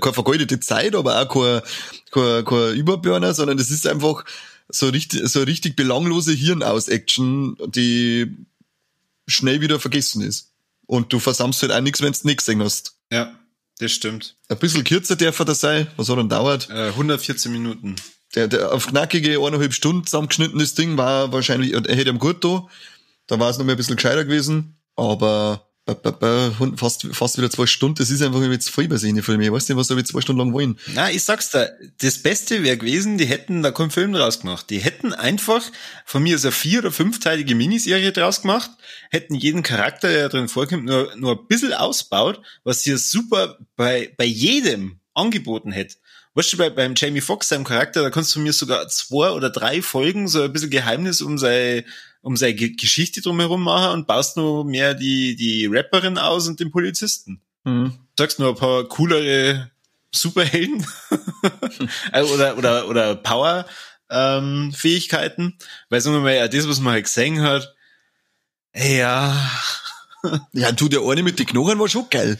keine 0.00 0.14
vergeudete 0.14 0.60
Zeit, 0.60 0.94
aber 0.94 1.20
auch 1.20 1.28
kein, 1.28 1.62
kein, 2.12 2.44
kein 2.44 2.76
Überburner, 2.76 3.34
sondern 3.34 3.56
das 3.56 3.70
ist 3.70 3.88
einfach 3.88 4.24
so 4.68 4.88
richtig, 4.88 5.26
so 5.26 5.42
richtig 5.42 5.74
belanglose 5.74 6.32
Hirnaus-Action, 6.32 7.56
die 7.66 8.36
schnell 9.26 9.60
wieder 9.60 9.80
vergessen 9.80 10.22
ist. 10.22 10.52
Und 10.86 11.12
du 11.12 11.18
versammst 11.18 11.62
halt 11.62 11.72
auch 11.72 11.80
nichts, 11.80 12.00
wenn 12.00 12.12
du 12.12 12.18
nichts 12.22 12.46
gesehen 12.46 12.62
hast. 12.62 12.96
Ja, 13.12 13.34
das 13.78 13.92
stimmt. 13.92 14.36
Ein 14.48 14.58
bisschen 14.58 14.84
kürzer 14.84 15.16
darf 15.16 15.38
er 15.38 15.44
das 15.44 15.60
sein. 15.60 15.86
Was 15.96 16.08
hat 16.08 16.16
er 16.16 16.24
dauert? 16.24 16.70
Äh, 16.70 16.88
114 16.88 17.52
Minuten. 17.52 17.96
Der, 18.34 18.48
der 18.48 18.72
auf 18.72 18.86
knackige 18.86 19.38
eineinhalb 19.38 19.72
Stunden 19.72 20.04
zusammengeschnittenes 20.04 20.74
Ding 20.74 20.96
war 20.96 21.32
wahrscheinlich, 21.32 21.72
er 21.72 21.96
hätte 21.96 22.10
am 22.10 22.18
gut 22.18 22.44
da. 22.44 22.66
Da 23.26 23.38
war 23.38 23.50
es 23.50 23.58
noch 23.58 23.64
mal 23.64 23.72
ein 23.72 23.76
bisschen 23.76 23.96
gescheiter 23.96 24.24
gewesen. 24.24 24.78
Aber 24.94 25.65
fast, 26.76 27.06
fast 27.12 27.38
wieder 27.38 27.50
zwei 27.50 27.66
Stunden, 27.66 27.96
das 27.96 28.10
ist 28.10 28.20
einfach 28.20 28.42
jetzt 28.42 28.70
voll 28.70 28.88
bei 28.88 28.96
seinen 28.96 29.22
Filmen. 29.22 29.42
Ich 29.42 29.52
weiß 29.52 29.68
nicht, 29.68 29.78
was 29.78 29.86
da 29.86 30.04
zwei 30.04 30.20
Stunden 30.20 30.40
lang 30.40 30.52
wollen. 30.52 30.78
Na, 30.94 31.10
ich 31.10 31.22
sag's 31.22 31.50
dir, 31.50 31.72
das 31.98 32.18
Beste 32.18 32.64
wäre 32.64 32.76
gewesen, 32.76 33.18
die 33.18 33.26
hätten 33.26 33.62
da 33.62 33.70
keinen 33.70 33.90
Film 33.90 34.12
draus 34.12 34.40
gemacht. 34.40 34.68
Die 34.70 34.78
hätten 34.78 35.12
einfach 35.12 35.62
von 36.04 36.22
mir 36.22 36.38
so 36.38 36.48
eine 36.48 36.52
vier- 36.52 36.80
oder 36.80 36.90
fünfteilige 36.90 37.54
Miniserie 37.54 38.10
draus 38.10 38.42
gemacht, 38.42 38.70
hätten 39.10 39.34
jeden 39.34 39.62
Charakter, 39.62 40.08
der 40.08 40.28
drin 40.28 40.48
vorkommt, 40.48 40.84
nur, 40.84 41.14
nur 41.16 41.38
ein 41.38 41.46
bisschen 41.46 41.72
ausbaut, 41.72 42.40
was 42.64 42.82
hier 42.82 42.98
super 42.98 43.58
bei, 43.76 44.12
bei 44.16 44.24
jedem 44.24 44.98
angeboten 45.14 45.72
hätte. 45.72 45.96
Weißt 46.36 46.52
du, 46.52 46.58
bei, 46.58 46.68
beim 46.68 46.92
Jamie 46.94 47.22
Foxx, 47.22 47.48
seinem 47.48 47.64
Charakter, 47.64 48.02
da 48.02 48.10
kannst 48.10 48.34
du 48.36 48.40
mir 48.40 48.52
sogar 48.52 48.86
zwei 48.88 49.30
oder 49.30 49.48
drei 49.48 49.80
Folgen 49.80 50.28
so 50.28 50.42
ein 50.42 50.52
bisschen 50.52 50.68
Geheimnis 50.68 51.22
um 51.22 51.38
seine, 51.38 51.82
um 52.20 52.36
seine 52.36 52.54
Geschichte 52.54 53.22
drumherum 53.22 53.64
machen 53.64 53.92
und 53.92 54.06
baust 54.06 54.36
nur 54.36 54.66
mehr 54.66 54.92
die, 54.92 55.34
die 55.34 55.64
Rapperin 55.64 56.18
aus 56.18 56.46
und 56.46 56.60
den 56.60 56.70
Polizisten. 56.70 57.40
Mhm. 57.64 57.94
Sagst 58.18 58.38
nur 58.38 58.50
ein 58.50 58.54
paar 58.54 58.84
coolere 58.84 59.70
Superhelden 60.12 60.86
oder, 62.12 62.58
oder, 62.58 62.88
oder 62.88 63.14
Power 63.14 63.64
ähm, 64.10 64.74
Fähigkeiten, 64.76 65.56
weil 65.88 66.02
sagen 66.02 66.16
wir 66.16 66.20
mal, 66.20 66.36
ja, 66.36 66.48
das, 66.48 66.68
was 66.68 66.80
man 66.80 66.92
halt 66.92 67.04
gesehen 67.04 67.40
hat, 67.40 67.74
ja. 68.74 69.50
Ja, 70.52 70.72
tu 70.72 70.90
der 70.90 71.00
eine 71.00 71.22
mit 71.22 71.38
den 71.38 71.46
Knochen 71.46 71.78
war 71.78 71.88
schon 71.88 72.10
geil. 72.10 72.38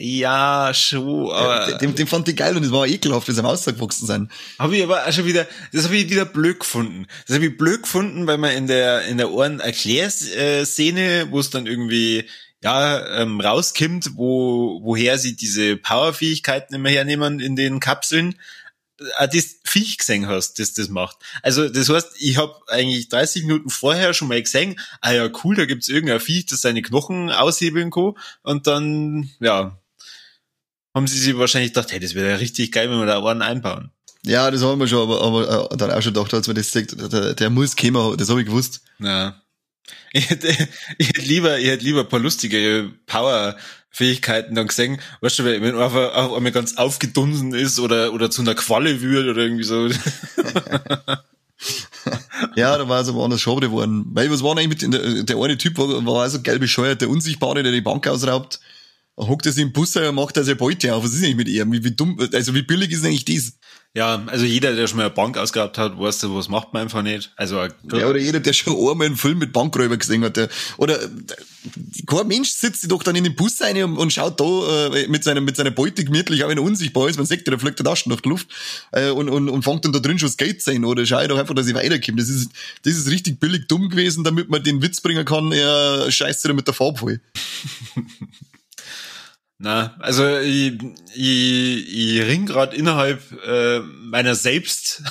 Ja, 0.00 0.72
schon, 0.74 1.32
aber. 1.32 1.70
Ja, 1.70 1.78
den, 1.78 1.96
den 1.96 2.06
fand 2.06 2.28
ich 2.28 2.36
geil 2.36 2.56
und 2.56 2.62
es 2.62 2.70
war 2.70 2.86
ekelhaft, 2.86 3.26
wie 3.26 3.32
sie 3.32 3.40
am 3.40 3.46
Ausdruck 3.46 3.74
gewachsen 3.76 4.06
sind. 4.06 4.30
Habe 4.56 4.76
ich 4.76 4.84
aber 4.84 5.04
auch 5.04 5.12
schon 5.12 5.24
wieder, 5.26 5.44
das 5.72 5.86
habe 5.86 5.96
ich 5.96 6.08
wieder 6.08 6.24
blöd 6.24 6.60
gefunden. 6.60 7.08
Das 7.26 7.34
habe 7.34 7.46
ich 7.46 7.56
blöd 7.56 7.82
gefunden, 7.82 8.28
weil 8.28 8.38
man 8.38 8.52
in 8.52 8.68
der, 8.68 9.02
in 9.06 9.18
der 9.18 9.32
Ohren 9.32 9.58
Erklärszene, 9.58 11.26
wo 11.30 11.40
es 11.40 11.50
dann 11.50 11.66
irgendwie, 11.66 12.26
ja, 12.62 13.20
ähm, 13.20 13.40
rauskimmt, 13.40 14.12
wo, 14.14 14.80
woher 14.84 15.18
sie 15.18 15.34
diese 15.34 15.76
Powerfähigkeiten 15.76 16.76
immer 16.76 16.90
hernehmen 16.90 17.40
in 17.40 17.56
den 17.56 17.80
Kapseln, 17.80 18.36
äh, 19.18 19.26
das 19.26 19.56
Viech 19.64 19.98
gesehen 19.98 20.28
hast, 20.28 20.60
das 20.60 20.74
das 20.74 20.88
macht. 20.88 21.16
Also 21.42 21.68
das 21.68 21.88
heißt, 21.88 22.10
ich 22.20 22.36
habe 22.36 22.54
eigentlich 22.68 23.08
30 23.08 23.42
Minuten 23.42 23.68
vorher 23.68 24.14
schon 24.14 24.28
mal 24.28 24.40
gesehen, 24.40 24.78
ah 25.00 25.10
ja 25.10 25.28
cool, 25.42 25.56
da 25.56 25.64
gibt's 25.64 25.88
irgendein 25.88 26.20
Viech, 26.20 26.46
das 26.46 26.60
seine 26.60 26.82
Knochen 26.82 27.30
aushebeln 27.30 27.90
kann 27.90 28.12
und 28.42 28.68
dann, 28.68 29.30
ja, 29.40 29.76
haben 30.98 31.06
sie 31.06 31.18
sich 31.18 31.38
wahrscheinlich 31.38 31.72
gedacht, 31.72 31.92
hey, 31.92 32.00
das 32.00 32.14
wäre 32.14 32.28
ja 32.30 32.36
richtig 32.36 32.72
geil, 32.72 32.90
wenn 32.90 32.98
wir 32.98 33.06
da 33.06 33.24
einen 33.24 33.40
einbauen. 33.42 33.90
Ja, 34.26 34.50
das 34.50 34.62
haben 34.62 34.80
wir 34.80 34.88
schon, 34.88 35.08
aber, 35.08 35.22
aber 35.22 35.70
äh, 35.72 35.76
dann 35.76 35.92
auch 35.92 36.02
schon 36.02 36.12
gedacht, 36.12 36.34
als 36.34 36.48
wir 36.48 36.54
das 36.54 36.72
gesagt, 36.72 37.12
der, 37.12 37.34
der 37.34 37.50
muss 37.50 37.76
kommen, 37.76 38.16
das 38.16 38.28
habe 38.28 38.40
ich 38.40 38.46
gewusst. 38.46 38.82
Ja. 38.98 39.40
Ich 40.12 40.28
hätte, 40.28 40.48
ich 40.98 41.08
hätte 41.08 41.20
lieber, 41.20 41.58
ich 41.58 41.68
hätte 41.68 41.84
lieber 41.84 42.00
ein 42.00 42.08
paar 42.08 42.18
lustige 42.18 42.90
Power-Fähigkeiten 43.06 44.56
dann 44.56 44.66
gesehen. 44.66 45.00
Weißt 45.20 45.38
du, 45.38 45.44
wenn 45.44 45.62
man 45.62 45.80
einfach 45.80 46.14
auch 46.14 46.36
einmal 46.36 46.52
ganz 46.52 46.76
aufgedunsen 46.76 47.54
ist 47.54 47.78
oder, 47.78 48.12
oder 48.12 48.30
zu 48.30 48.42
einer 48.42 48.56
Qualle 48.56 49.00
wird 49.00 49.28
oder 49.28 49.40
irgendwie 49.40 49.64
so. 49.64 49.86
ja, 52.56 52.76
da 52.76 52.88
war 52.88 53.00
es 53.00 53.08
aber 53.08 53.24
anders 53.24 53.40
schade 53.40 53.68
geworden. 53.68 54.04
Weil 54.08 54.30
was 54.30 54.42
war 54.42 54.58
eigentlich 54.58 54.82
mit, 54.82 54.94
der, 54.94 55.22
der 55.22 55.36
eine 55.36 55.56
Typ 55.56 55.78
war, 55.78 56.04
war 56.04 56.22
also 56.22 56.42
gelb 56.42 56.60
bescheuert, 56.60 57.00
der 57.00 57.08
Unsichtbare, 57.08 57.62
der 57.62 57.72
die 57.72 57.80
Bank 57.80 58.06
ausraubt 58.08 58.60
hockt 59.18 59.46
er 59.46 59.52
sich 59.52 59.62
im 59.62 59.72
Bus 59.72 59.96
und 59.96 60.14
macht 60.14 60.36
da 60.36 60.44
seine 60.44 60.56
Beute 60.56 60.94
auf. 60.94 61.04
Was 61.04 61.12
ist 61.12 61.22
eigentlich 61.22 61.36
mit 61.36 61.48
ihm? 61.48 61.72
Wie, 61.72 61.84
wie 61.84 61.90
dumm, 61.90 62.18
also 62.32 62.54
wie 62.54 62.62
billig 62.62 62.92
ist 62.92 63.04
eigentlich 63.04 63.24
das? 63.24 63.52
Ja, 63.94 64.22
also 64.26 64.44
jeder, 64.44 64.76
der 64.76 64.86
schon 64.86 64.98
mal 64.98 65.06
eine 65.06 65.14
Bank 65.14 65.38
ausgehabt 65.38 65.78
hat, 65.78 65.98
weiß, 65.98 66.22
was 66.28 66.48
macht 66.48 66.72
man 66.72 66.82
einfach 66.82 67.02
nicht. 67.02 67.32
Also, 67.36 67.56
ja, 67.56 68.06
oder 68.06 68.18
jeder, 68.18 68.38
der 68.38 68.52
schon 68.52 68.76
einmal 68.76 69.06
einen 69.06 69.16
Film 69.16 69.38
mit 69.38 69.52
Bankräuber 69.52 69.96
gesehen 69.96 70.22
hat. 70.22 70.36
Der, 70.36 70.48
oder 70.76 70.98
kein 72.06 72.28
Mensch 72.28 72.50
sitzt 72.50 72.88
doch 72.92 73.02
dann 73.02 73.16
in 73.16 73.24
den 73.24 73.34
Bus 73.34 73.60
rein 73.62 73.82
und, 73.82 73.96
und 73.96 74.12
schaut 74.12 74.38
da 74.38 74.94
äh, 74.94 75.08
mit, 75.08 75.24
seiner, 75.24 75.40
mit 75.40 75.56
seiner 75.56 75.70
Beute 75.70 76.04
gemütlich, 76.04 76.44
auch 76.44 76.48
wenn 76.48 76.58
er 76.58 76.64
unsichtbar 76.64 77.08
ist. 77.08 77.16
Man 77.16 77.26
sagt, 77.26 77.48
der 77.48 77.58
fliegt 77.58 77.78
der 77.78 77.86
Taschen 77.86 78.10
durch 78.10 78.20
die 78.20 78.28
Luft 78.28 78.48
äh, 78.92 79.08
und, 79.08 79.30
und, 79.30 79.48
und 79.48 79.62
fängt 79.62 79.84
dann 79.84 79.92
da 79.92 79.98
drin 80.00 80.18
schon 80.18 80.28
das 80.28 80.36
Geld 80.36 80.62
sein. 80.62 80.84
Oder 80.84 81.06
schau 81.06 81.26
doch 81.26 81.38
einfach, 81.38 81.54
dass 81.54 81.66
ich 81.66 81.74
weiterkomme. 81.74 82.18
Das 82.18 82.28
ist, 82.28 82.50
das 82.84 82.94
ist 82.94 83.10
richtig 83.10 83.40
billig 83.40 83.68
dumm 83.68 83.88
gewesen, 83.88 84.22
damit 84.22 84.50
man 84.50 84.62
den 84.62 84.82
Witz 84.82 85.00
bringen 85.00 85.24
kann, 85.24 85.50
er 85.50 86.12
scheißt 86.12 86.42
sich 86.42 86.52
mit 86.52 86.66
der 86.66 86.74
Farbe 86.74 86.98
voll. 86.98 87.20
Na, 89.58 89.96
also 89.98 90.38
ich, 90.38 90.78
ich, 91.14 91.94
ich 91.94 92.22
ring 92.22 92.46
gerade 92.46 92.76
innerhalb 92.76 93.20
äh, 93.44 93.80
meiner 93.80 94.36
selbst, 94.36 95.02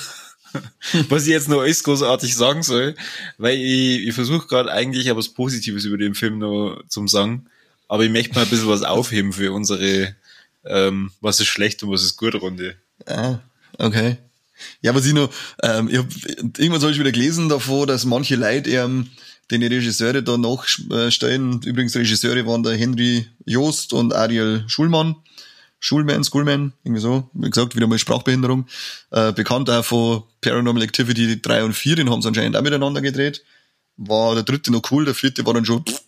was 1.10 1.24
ich 1.24 1.28
jetzt 1.28 1.48
noch 1.48 1.60
alles 1.60 1.84
großartig 1.84 2.34
sagen 2.34 2.62
soll, 2.62 2.94
weil 3.36 3.58
ich, 3.58 4.08
ich 4.08 4.14
versuche 4.14 4.46
gerade 4.46 4.72
eigentlich 4.72 5.04
ja 5.04 5.16
was 5.16 5.28
Positives 5.28 5.84
über 5.84 5.98
den 5.98 6.14
Film 6.14 6.38
noch 6.38 6.82
zum 6.88 7.08
sagen, 7.08 7.46
aber 7.88 8.04
ich 8.04 8.10
möchte 8.10 8.34
mal 8.34 8.42
ein 8.44 8.48
bisschen 8.48 8.68
was 8.68 8.82
aufheben 8.82 9.34
für 9.34 9.52
unsere 9.52 10.14
ähm, 10.64 11.10
was 11.20 11.40
ist 11.40 11.46
schlecht 11.46 11.82
und 11.82 11.90
was 11.90 12.02
ist 12.02 12.16
gut 12.16 12.34
Runde. 12.34 12.76
Ah, 13.06 13.40
okay. 13.78 14.16
Ja, 14.80 14.96
ich 14.96 15.12
noch, 15.12 15.30
ähm, 15.62 15.88
ich 15.88 15.98
hab, 15.98 16.06
irgendwann 16.58 16.80
habe 16.82 16.92
ich 16.92 16.98
wieder 16.98 17.12
gelesen 17.12 17.48
davor, 17.48 17.86
dass 17.86 18.04
manche 18.04 18.36
Leute 18.36 18.70
ähm, 18.70 19.10
den 19.50 19.60
die 19.60 19.66
Regisseure 19.66 20.22
da 20.22 20.36
nachstellen. 20.36 21.60
Übrigens 21.64 21.96
Regisseure 21.96 22.46
waren 22.46 22.62
der 22.62 22.76
Henry 22.76 23.26
Joost 23.46 23.92
und 23.92 24.14
Ariel 24.14 24.64
Schulmann. 24.66 25.16
Schulman, 25.80 26.24
Schoolman, 26.24 26.72
irgendwie 26.82 27.00
so. 27.00 27.30
Wie 27.34 27.48
gesagt, 27.48 27.76
wieder 27.76 27.86
mal 27.86 27.98
Sprachbehinderung. 27.98 28.66
Äh, 29.10 29.32
bekannt 29.32 29.70
auch 29.70 29.84
von 29.84 30.24
Paranormal 30.40 30.82
Activity 30.82 31.40
3 31.40 31.64
und 31.64 31.72
4, 31.72 31.96
den 31.96 32.10
haben 32.10 32.20
sie 32.20 32.28
anscheinend 32.28 32.56
auch 32.56 32.62
miteinander 32.62 33.00
gedreht. 33.00 33.44
War 33.96 34.34
der 34.34 34.42
dritte 34.42 34.72
noch 34.72 34.82
cool, 34.90 35.04
der 35.04 35.14
vierte 35.14 35.46
war 35.46 35.54
dann 35.54 35.64
schon 35.64 35.84
pff, 35.84 36.02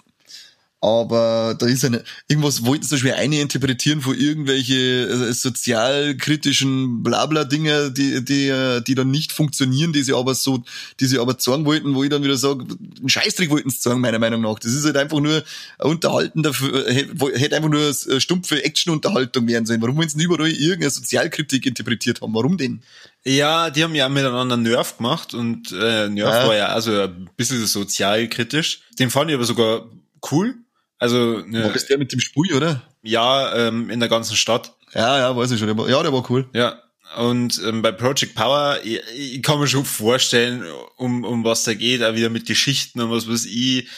aber 0.82 1.56
da 1.58 1.66
ist 1.66 1.84
eine, 1.84 2.02
irgendwas 2.26 2.64
wollten 2.64 2.84
sie 2.84 2.96
schwer 2.96 3.16
eine 3.16 3.40
interpretieren 3.40 4.00
von 4.00 4.18
irgendwelche 4.18 5.08
äh, 5.08 5.32
sozialkritischen 5.32 7.02
Blabla-Dinger, 7.02 7.90
die, 7.90 8.24
die, 8.24 8.48
äh, 8.48 8.80
die 8.80 8.94
dann 8.94 9.10
nicht 9.10 9.32
funktionieren, 9.32 9.92
die 9.92 10.02
sie 10.02 10.14
aber 10.14 10.34
so, 10.34 10.62
die 10.98 11.04
sie 11.04 11.18
aber 11.18 11.36
zeigen 11.36 11.66
wollten, 11.66 11.94
wo 11.94 12.02
ich 12.02 12.08
dann 12.08 12.24
wieder 12.24 12.38
sage, 12.38 12.64
einen 12.98 13.08
Scheißtrick 13.10 13.50
wollten 13.50 13.68
sie 13.68 13.78
zeigen, 13.78 14.00
meiner 14.00 14.18
Meinung 14.18 14.40
nach. 14.40 14.58
Das 14.58 14.72
ist 14.72 14.86
halt 14.86 14.96
einfach 14.96 15.20
nur 15.20 15.44
unterhalten 15.78 16.42
dafür, 16.42 16.88
äh, 16.88 17.06
hätte 17.34 17.56
einfach 17.56 17.68
nur 17.68 17.92
stumpfe 18.18 18.64
Action-Unterhaltung 18.64 19.46
werden 19.48 19.66
sollen. 19.66 19.82
Warum 19.82 19.98
wollen 19.98 20.08
sie 20.08 20.22
überall 20.22 20.50
irgendeine 20.50 20.90
Sozialkritik 20.90 21.66
interpretiert 21.66 22.22
haben? 22.22 22.34
Warum 22.34 22.56
denn? 22.56 22.80
Ja, 23.22 23.68
die 23.68 23.84
haben 23.84 23.94
ja 23.94 24.08
miteinander 24.08 24.56
Nerf 24.56 24.96
gemacht 24.96 25.34
und 25.34 25.72
äh, 25.72 26.08
Nerf 26.08 26.34
ja. 26.34 26.48
war 26.48 26.56
ja 26.56 26.66
also 26.68 27.02
ein 27.02 27.28
bisschen 27.36 27.66
sozialkritisch. 27.66 28.80
Den 28.98 29.10
fand 29.10 29.30
ich 29.30 29.36
aber 29.36 29.44
sogar 29.44 29.86
cool 30.30 30.54
also 31.00 31.42
ne, 31.46 31.64
war 31.64 31.72
das 31.72 31.86
der 31.86 31.98
mit 31.98 32.12
dem 32.12 32.20
Spui, 32.20 32.52
oder? 32.52 32.82
Ja, 33.02 33.56
ähm, 33.56 33.88
in 33.88 34.00
der 34.00 34.10
ganzen 34.10 34.36
Stadt. 34.36 34.74
Ja, 34.94 35.18
ja, 35.18 35.36
weiß 35.36 35.50
ich 35.50 35.58
schon. 35.58 35.66
Der 35.66 35.76
war, 35.76 35.88
ja, 35.88 36.02
der 36.02 36.12
war 36.12 36.28
cool. 36.30 36.46
Ja. 36.52 36.78
Und 37.16 37.60
ähm, 37.66 37.82
bei 37.82 37.90
Project 37.90 38.36
Power, 38.36 38.78
ich, 38.84 39.00
ich 39.16 39.42
kann 39.42 39.58
mir 39.58 39.66
schon 39.66 39.84
vorstellen, 39.84 40.62
um, 40.96 41.24
um 41.24 41.42
was 41.42 41.64
da 41.64 41.74
geht, 41.74 42.04
auch 42.04 42.14
wieder 42.14 42.28
mit 42.28 42.46
Geschichten 42.46 43.00
und 43.00 43.10
was 43.10 43.28
weiß 43.28 43.46
ich. 43.46 43.88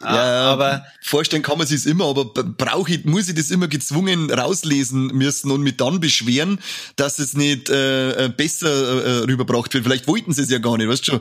Ja, 0.00 0.52
aber 0.52 0.84
vorstellen 1.02 1.42
kann 1.42 1.58
man 1.58 1.66
sich 1.66 1.84
immer, 1.86 2.04
aber 2.04 2.26
brauche 2.26 2.92
ich, 2.92 3.04
muss 3.06 3.28
ich 3.28 3.34
das 3.34 3.50
immer 3.50 3.66
gezwungen 3.66 4.30
rauslesen 4.30 5.08
müssen 5.08 5.50
und 5.50 5.62
mich 5.62 5.78
dann 5.78 5.98
beschweren, 5.98 6.60
dass 6.94 7.18
es 7.18 7.34
nicht 7.34 7.70
äh, 7.70 8.26
äh 8.26 8.28
besser 8.28 8.68
äh, 8.68 9.18
rüberbracht 9.24 9.74
wird. 9.74 9.82
Vielleicht 9.82 10.06
wollten 10.06 10.32
sie 10.32 10.42
es 10.42 10.50
ja 10.50 10.58
gar 10.58 10.76
nicht, 10.76 10.88
weißt 10.88 11.08
du 11.08 11.12
schon 11.12 11.20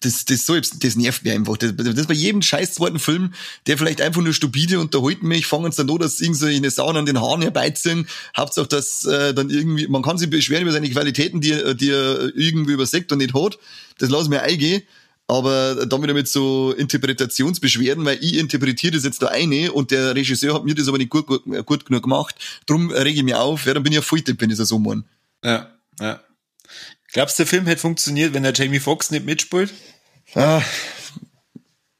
das, 0.00 0.24
das, 0.24 0.46
so, 0.46 0.54
das 0.58 0.96
nervt 0.96 1.24
mir 1.24 1.32
einfach. 1.34 1.56
Das, 1.56 1.74
das 1.76 2.06
bei 2.06 2.14
jedem 2.14 2.40
scheiß 2.40 2.74
zweiten 2.74 2.98
Film, 2.98 3.34
der 3.66 3.78
vielleicht 3.78 4.00
einfach 4.00 4.22
nur 4.22 4.32
stupide 4.32 4.78
unterhalten 4.78 5.26
mich, 5.26 5.46
fangen 5.46 5.72
sie 5.72 5.84
dann 5.84 5.90
an, 5.90 5.98
dass 5.98 6.20
irgendwie 6.20 6.56
eine 6.56 6.70
Sauna 6.70 7.00
an 7.00 7.06
den 7.06 7.20
Haaren 7.20 7.42
herbeiziehen. 7.42 8.06
Hauptsache, 8.36 8.68
dass 8.68 9.04
äh, 9.04 9.34
dann 9.34 9.50
irgendwie, 9.50 9.88
man 9.88 10.02
kann 10.02 10.18
sich 10.18 10.30
beschweren 10.30 10.62
über 10.62 10.72
seine 10.72 10.88
Qualitäten, 10.90 11.40
die, 11.40 11.74
die 11.74 11.90
er 11.90 12.36
irgendwie 12.36 12.72
überseckt 12.72 13.10
und 13.10 13.18
nicht 13.18 13.34
hat. 13.34 13.58
Das 13.98 14.10
lassen 14.10 14.30
wir 14.30 14.42
eingehen. 14.42 14.82
Aber 15.30 15.86
dann 15.86 16.02
wieder 16.02 16.14
mit 16.14 16.26
so 16.26 16.72
Interpretationsbeschwerden, 16.72 18.02
weil 18.06 18.16
ich 18.22 18.38
interpretiere 18.38 18.94
das 18.94 19.04
jetzt 19.04 19.20
da 19.20 19.26
eine 19.26 19.72
und 19.72 19.90
der 19.90 20.14
Regisseur 20.14 20.54
hat 20.54 20.64
mir 20.64 20.74
das 20.74 20.88
aber 20.88 20.96
nicht 20.96 21.10
gut, 21.10 21.26
gut, 21.26 21.44
gut 21.66 21.84
genug 21.84 22.02
gemacht. 22.02 22.34
Drum 22.64 22.90
rege 22.90 23.18
ich 23.18 23.22
mich 23.22 23.34
auf, 23.34 23.66
ja, 23.66 23.74
dann 23.74 23.82
bin 23.82 23.92
ich 23.92 23.96
ja 23.96 24.02
voll 24.02 24.22
wenn 24.24 24.50
ich 24.50 24.56
das 24.56 24.68
so 24.68 24.78
meine. 24.78 25.04
Ja, 25.44 25.70
ja. 26.00 26.20
Glaubst 27.12 27.38
du, 27.38 27.42
der 27.42 27.48
Film 27.48 27.66
hätte 27.66 27.80
funktioniert, 27.80 28.34
wenn 28.34 28.42
der 28.42 28.52
Jamie 28.52 28.80
Foxx 28.80 29.10
nicht 29.10 29.24
mitspielt? 29.24 29.72
Ah, 30.34 30.62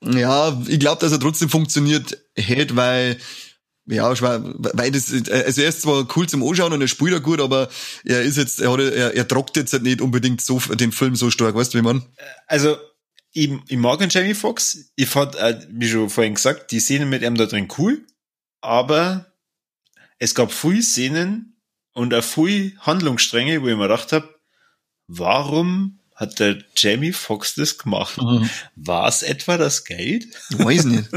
ja, 0.02 0.60
ich 0.66 0.78
glaube, 0.78 1.00
dass 1.00 1.12
er 1.12 1.20
trotzdem 1.20 1.48
funktioniert 1.48 2.18
hätte, 2.36 2.76
weil 2.76 3.18
ja, 3.90 4.20
weil 4.20 4.90
das, 4.90 5.10
also 5.10 5.62
er 5.62 5.68
ist 5.68 5.80
zwar 5.80 6.06
cool 6.14 6.28
zum 6.28 6.46
Anschauen 6.46 6.74
und 6.74 6.80
er 6.82 6.88
spielt 6.88 7.14
auch 7.14 7.22
gut, 7.22 7.40
aber 7.40 7.70
er 8.04 8.20
ist 8.20 8.36
jetzt, 8.36 8.60
er 8.60 8.70
hat, 8.70 8.80
er, 8.80 9.14
er 9.14 9.26
trockt 9.26 9.56
jetzt 9.56 9.72
halt 9.72 9.82
nicht 9.82 10.02
unbedingt 10.02 10.42
so, 10.42 10.58
den 10.58 10.92
Film 10.92 11.16
so 11.16 11.30
stark, 11.30 11.54
weißt 11.54 11.72
du, 11.72 11.78
wie 11.78 11.82
man? 11.82 12.04
Also, 12.46 12.76
ich, 13.32 13.50
ich 13.66 13.78
mag 13.78 13.98
den 13.98 14.10
Jamie 14.10 14.34
Foxx. 14.34 14.92
Ich 14.94 15.08
fand, 15.08 15.36
äh, 15.36 15.58
wie 15.70 15.88
schon 15.88 16.10
vorhin 16.10 16.34
gesagt, 16.34 16.70
die 16.70 16.80
Szenen 16.80 17.08
mit 17.08 17.22
ihm 17.22 17.34
da 17.36 17.46
drin 17.46 17.68
cool, 17.78 18.04
aber 18.60 19.32
es 20.18 20.34
gab 20.34 20.52
viele 20.52 20.82
Szenen 20.82 21.58
und 21.94 22.12
auch 22.12 22.24
viele 22.24 22.72
Handlungsstränge, 22.80 23.62
wo 23.62 23.68
ich 23.68 23.76
mir 23.76 23.88
gedacht 23.88 24.12
habe, 24.12 24.37
warum 25.08 25.98
hat 26.14 26.38
der 26.38 26.58
Jamie 26.76 27.12
Foxx 27.12 27.54
das 27.54 27.78
gemacht? 27.78 28.20
Mhm. 28.20 28.48
War 28.76 29.08
es 29.08 29.22
etwa 29.22 29.56
das 29.56 29.84
Geld? 29.84 30.26
Ich 30.50 30.58
weiß 30.58 30.84
nicht. 30.84 31.08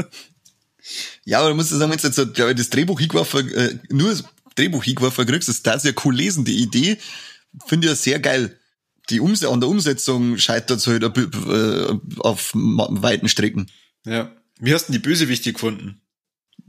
ja, 1.24 1.40
aber 1.40 1.50
du 1.50 1.54
musst 1.54 1.70
sagen, 1.70 1.90
wenn 1.90 1.98
du 1.98 2.06
jetzt 2.06 2.16
so, 2.16 2.24
das 2.24 2.70
Drehbuch 2.70 2.98
hingeworfen, 2.98 3.52
äh, 3.52 3.78
nur 3.90 4.10
das 4.10 4.24
Drehbuch 4.54 4.84
hingeworfen 4.84 5.26
kriegst, 5.26 5.48
das 5.48 5.84
ist 5.84 5.84
ja 5.84 6.02
cool 6.04 6.14
lesen. 6.14 6.44
Die 6.44 6.62
Idee 6.62 6.98
finde 7.66 7.86
ich 7.86 7.92
ja 7.92 7.96
sehr 7.96 8.20
geil. 8.20 8.58
Die 9.10 9.20
Ums 9.20 9.44
an 9.44 9.60
der 9.60 9.68
Umsetzung 9.68 10.38
scheitert 10.38 10.78
es 10.78 10.86
halt 10.86 11.02
äh, 11.02 11.94
auf 12.18 12.52
weiten 12.54 13.28
Strecken. 13.28 13.70
Ja. 14.06 14.32
Wie 14.60 14.72
hast 14.72 14.88
du 14.88 14.92
die 14.92 15.00
Bösewichte 15.00 15.52
gefunden? 15.52 16.00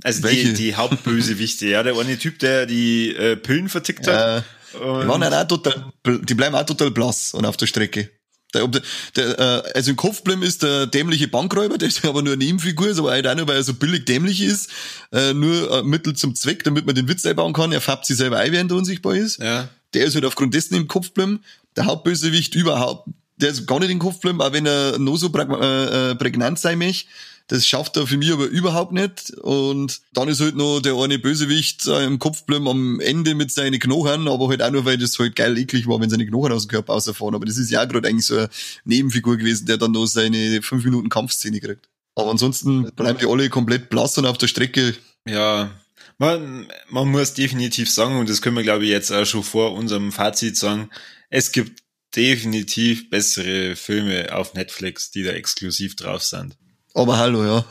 Also 0.04 0.24
Welche? 0.24 0.50
die, 0.50 0.54
die 0.54 0.76
Hauptbösewichte, 0.76 1.68
ja, 1.68 1.84
der 1.84 1.96
eine 1.96 2.18
Typ, 2.18 2.40
der 2.40 2.66
die 2.66 3.16
äh, 3.16 3.36
Pillen 3.36 3.70
vertickt 3.70 4.08
hat. 4.08 4.44
Die, 4.74 5.08
waren 5.08 5.24
auch 5.24 5.48
total, 5.48 5.92
die 6.06 6.34
bleiben 6.34 6.56
auch 6.56 6.66
total 6.66 6.92
blass 6.92 7.34
und 7.34 7.46
auf 7.46 7.58
der 7.58 7.68
Strecke. 7.68 8.10
Der, 8.54 8.68
der, 9.16 9.40
äh, 9.40 9.72
also 9.74 9.92
im 9.92 9.98
Kopfblim 9.98 10.44
ist 10.44 10.64
der 10.64 10.86
dämliche 10.86 11.28
Bankräuber, 11.28 11.78
der 11.80 11.88
ist 11.88 12.06
aber 12.06 12.22
nur 12.22 12.34
eine 12.34 12.44
Nebenfigur, 12.44 12.88
ist 12.88 13.00
aber 13.00 13.12
halt 13.12 13.28
auch 13.28 13.36
nur, 13.36 13.48
weil 13.48 13.56
er 13.56 13.64
so 13.64 13.74
billig 13.74 14.06
dämlich 14.06 14.42
ist, 14.42 14.70
äh, 15.12 15.34
nur 15.34 15.84
Mittel 15.84 16.16
zum 16.16 16.36
Zweck, 16.36 16.64
damit 16.64 16.86
man 16.86 16.96
den 16.96 17.08
Witz 17.08 17.26
einbauen 17.26 17.54
kann. 17.54 17.72
Er 17.72 17.82
färbt 17.82 18.06
sich 18.06 18.18
selber 18.18 18.38
ein, 18.38 18.52
während 18.52 18.72
er 18.72 18.78
unsichtbar 18.78 19.16
ist. 19.16 19.40
Ja. 19.40 19.70
Der 19.94 20.06
ist 20.06 20.16
halt 20.16 20.26
aufgrund 20.26 20.54
dessen 20.54 20.76
im 20.76 20.88
Kopfblim. 20.88 21.40
Der 21.76 21.86
Hauptbösewicht 21.86 22.56
überhaupt, 22.56 23.10
der 23.38 23.50
ist 23.50 23.66
gar 23.66 23.80
nicht 23.80 23.90
in 23.90 23.98
den 23.98 24.00
Kopf 24.00 24.24
auch 24.24 24.54
wenn 24.54 24.66
er 24.66 25.00
noch 25.00 25.18
so 25.18 25.28
äh, 25.28 26.16
prägnant 26.16 26.60
sein 26.60 26.78
möchte. 26.78 27.08
Das 27.48 27.68
schafft 27.68 27.98
er 27.98 28.08
für 28.08 28.18
mich 28.18 28.32
aber 28.32 28.46
überhaupt 28.46 28.94
nicht. 28.94 29.32
Und 29.42 30.02
dann 30.14 30.30
ist 30.30 30.40
halt 30.40 30.56
noch 30.56 30.80
der 30.80 30.96
eine 30.96 31.20
Bösewicht 31.20 31.86
äh, 31.88 32.06
im 32.06 32.18
Kopf 32.18 32.46
bleiben 32.46 32.68
am 32.68 33.00
Ende 33.00 33.36
mit 33.36 33.52
seinen 33.52 33.80
Knochen, 33.80 34.28
aber 34.28 34.48
halt 34.48 34.62
auch 34.62 34.72
nur, 34.72 34.86
weil 34.86 34.98
das 34.98 35.20
halt 35.20 35.36
geil 35.36 35.58
eklig 35.58 35.88
war, 35.88 36.00
wenn 36.00 36.10
seine 36.10 36.26
Knochen 36.26 36.54
aus 36.54 36.68
dem 36.68 36.72
Körper 36.72 36.94
rausfahren. 36.94 37.36
Aber 37.36 37.46
das 37.46 37.58
ist 37.58 37.70
ja 37.70 37.84
auch 37.84 37.88
gerade 37.88 38.08
eigentlich 38.08 38.28
so 38.28 38.38
eine 38.38 38.50
Nebenfigur 38.86 39.38
gewesen, 39.38 39.66
der 39.66 39.78
dann 39.78 39.92
noch 39.92 40.06
seine 40.06 40.62
fünf 40.62 40.86
Minuten 40.86 41.10
Kampfszene 41.10 41.60
kriegt. 41.60 41.90
Aber 42.16 42.32
ansonsten 42.32 42.92
bleiben 42.96 43.20
die 43.20 43.28
alle 43.28 43.50
komplett 43.50 43.90
blass 43.90 44.18
und 44.18 44.26
auf 44.26 44.38
der 44.38 44.48
Strecke. 44.48 44.96
Ja, 45.28 45.72
man, 46.18 46.68
man 46.90 47.10
muss 47.10 47.34
definitiv 47.34 47.90
sagen, 47.90 48.20
und 48.20 48.30
das 48.30 48.42
können 48.42 48.56
wir 48.56 48.64
glaube 48.64 48.86
ich 48.86 48.92
jetzt 48.92 49.12
auch 49.12 49.26
schon 49.26 49.44
vor 49.44 49.74
unserem 49.74 50.12
Fazit 50.12 50.56
sagen, 50.56 50.90
es 51.30 51.52
gibt 51.52 51.82
definitiv 52.16 53.10
bessere 53.10 53.76
Filme 53.76 54.34
auf 54.34 54.54
Netflix, 54.54 55.12
die 55.12 55.24
da 55.24 55.32
exklusiv 55.32 55.96
drauf 55.96 56.24
sind. 56.24 56.56
Aber 56.94 57.18
hallo, 57.18 57.44
ja. 57.44 57.66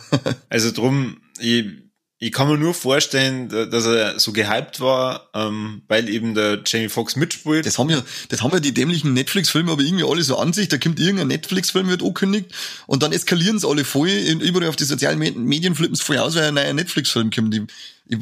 also 0.48 0.72
drum, 0.72 1.20
ich, 1.38 1.66
ich 2.22 2.30
kann 2.30 2.46
mir 2.46 2.56
nur 2.56 2.72
vorstellen, 2.72 3.48
dass 3.48 3.84
er 3.84 4.20
so 4.20 4.30
gehypt 4.32 4.78
war, 4.78 5.28
ähm, 5.34 5.82
weil 5.88 6.08
eben 6.08 6.36
der 6.36 6.60
Jamie 6.64 6.88
Foxx 6.88 7.16
mitspielt. 7.16 7.66
Das 7.66 7.80
haben 7.80 7.90
ja, 7.90 8.00
das 8.28 8.42
haben 8.42 8.52
ja 8.52 8.60
die 8.60 8.72
dämlichen 8.72 9.12
Netflix-Filme 9.12 9.72
aber 9.72 9.82
irgendwie 9.82 10.04
alle 10.04 10.22
so 10.22 10.38
an 10.38 10.52
sich. 10.52 10.68
Da 10.68 10.78
kommt 10.78 11.00
irgendein 11.00 11.26
Netflix-Film, 11.26 11.88
wird 11.88 12.00
angekündigt 12.00 12.52
und 12.86 13.02
dann 13.02 13.10
eskalieren 13.10 13.58
sie 13.58 13.68
alle 13.68 13.84
voll. 13.84 14.08
Überall 14.08 14.68
auf 14.68 14.76
die 14.76 14.84
sozialen 14.84 15.18
Medien 15.18 15.74
flippen 15.74 15.96
sie 15.96 16.04
voll 16.04 16.18
aus, 16.18 16.36
weil 16.36 16.44
ein 16.44 16.54
neuer 16.54 16.72
Netflix-Film 16.72 17.32
kommt. 17.32 17.60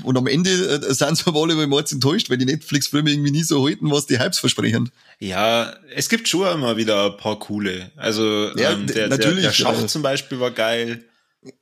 Und 0.03 0.17
am 0.17 0.27
Ende 0.27 0.51
äh, 0.51 0.95
sind 0.95 1.19
sie 1.19 1.27
aber 1.27 1.43
alle 1.43 1.55
mal 1.55 1.85
enttäuscht, 1.91 2.31
weil 2.31 2.39
die 2.39 2.47
Netflix-Filme 2.47 3.11
irgendwie 3.11 3.33
nie 3.33 3.43
so 3.43 3.67
halten, 3.67 3.91
was 3.91 4.07
die 4.07 4.19
Hypes 4.19 4.39
versprechen. 4.39 4.91
Ja, 5.19 5.75
es 5.95 6.09
gibt 6.09 6.27
schon 6.27 6.51
immer 6.51 6.79
wieder 6.79 7.05
ein 7.05 7.19
paar 7.19 7.39
coole. 7.39 7.91
Also 7.97 8.49
ja, 8.57 8.71
ähm, 8.71 8.87
der, 8.87 9.09
natürlich, 9.09 9.43
der, 9.43 9.51
der 9.51 9.53
Schacht 9.53 9.83
ja. 9.83 9.87
zum 9.89 10.01
Beispiel 10.01 10.41
war 10.41 10.53
geil. 10.53 11.05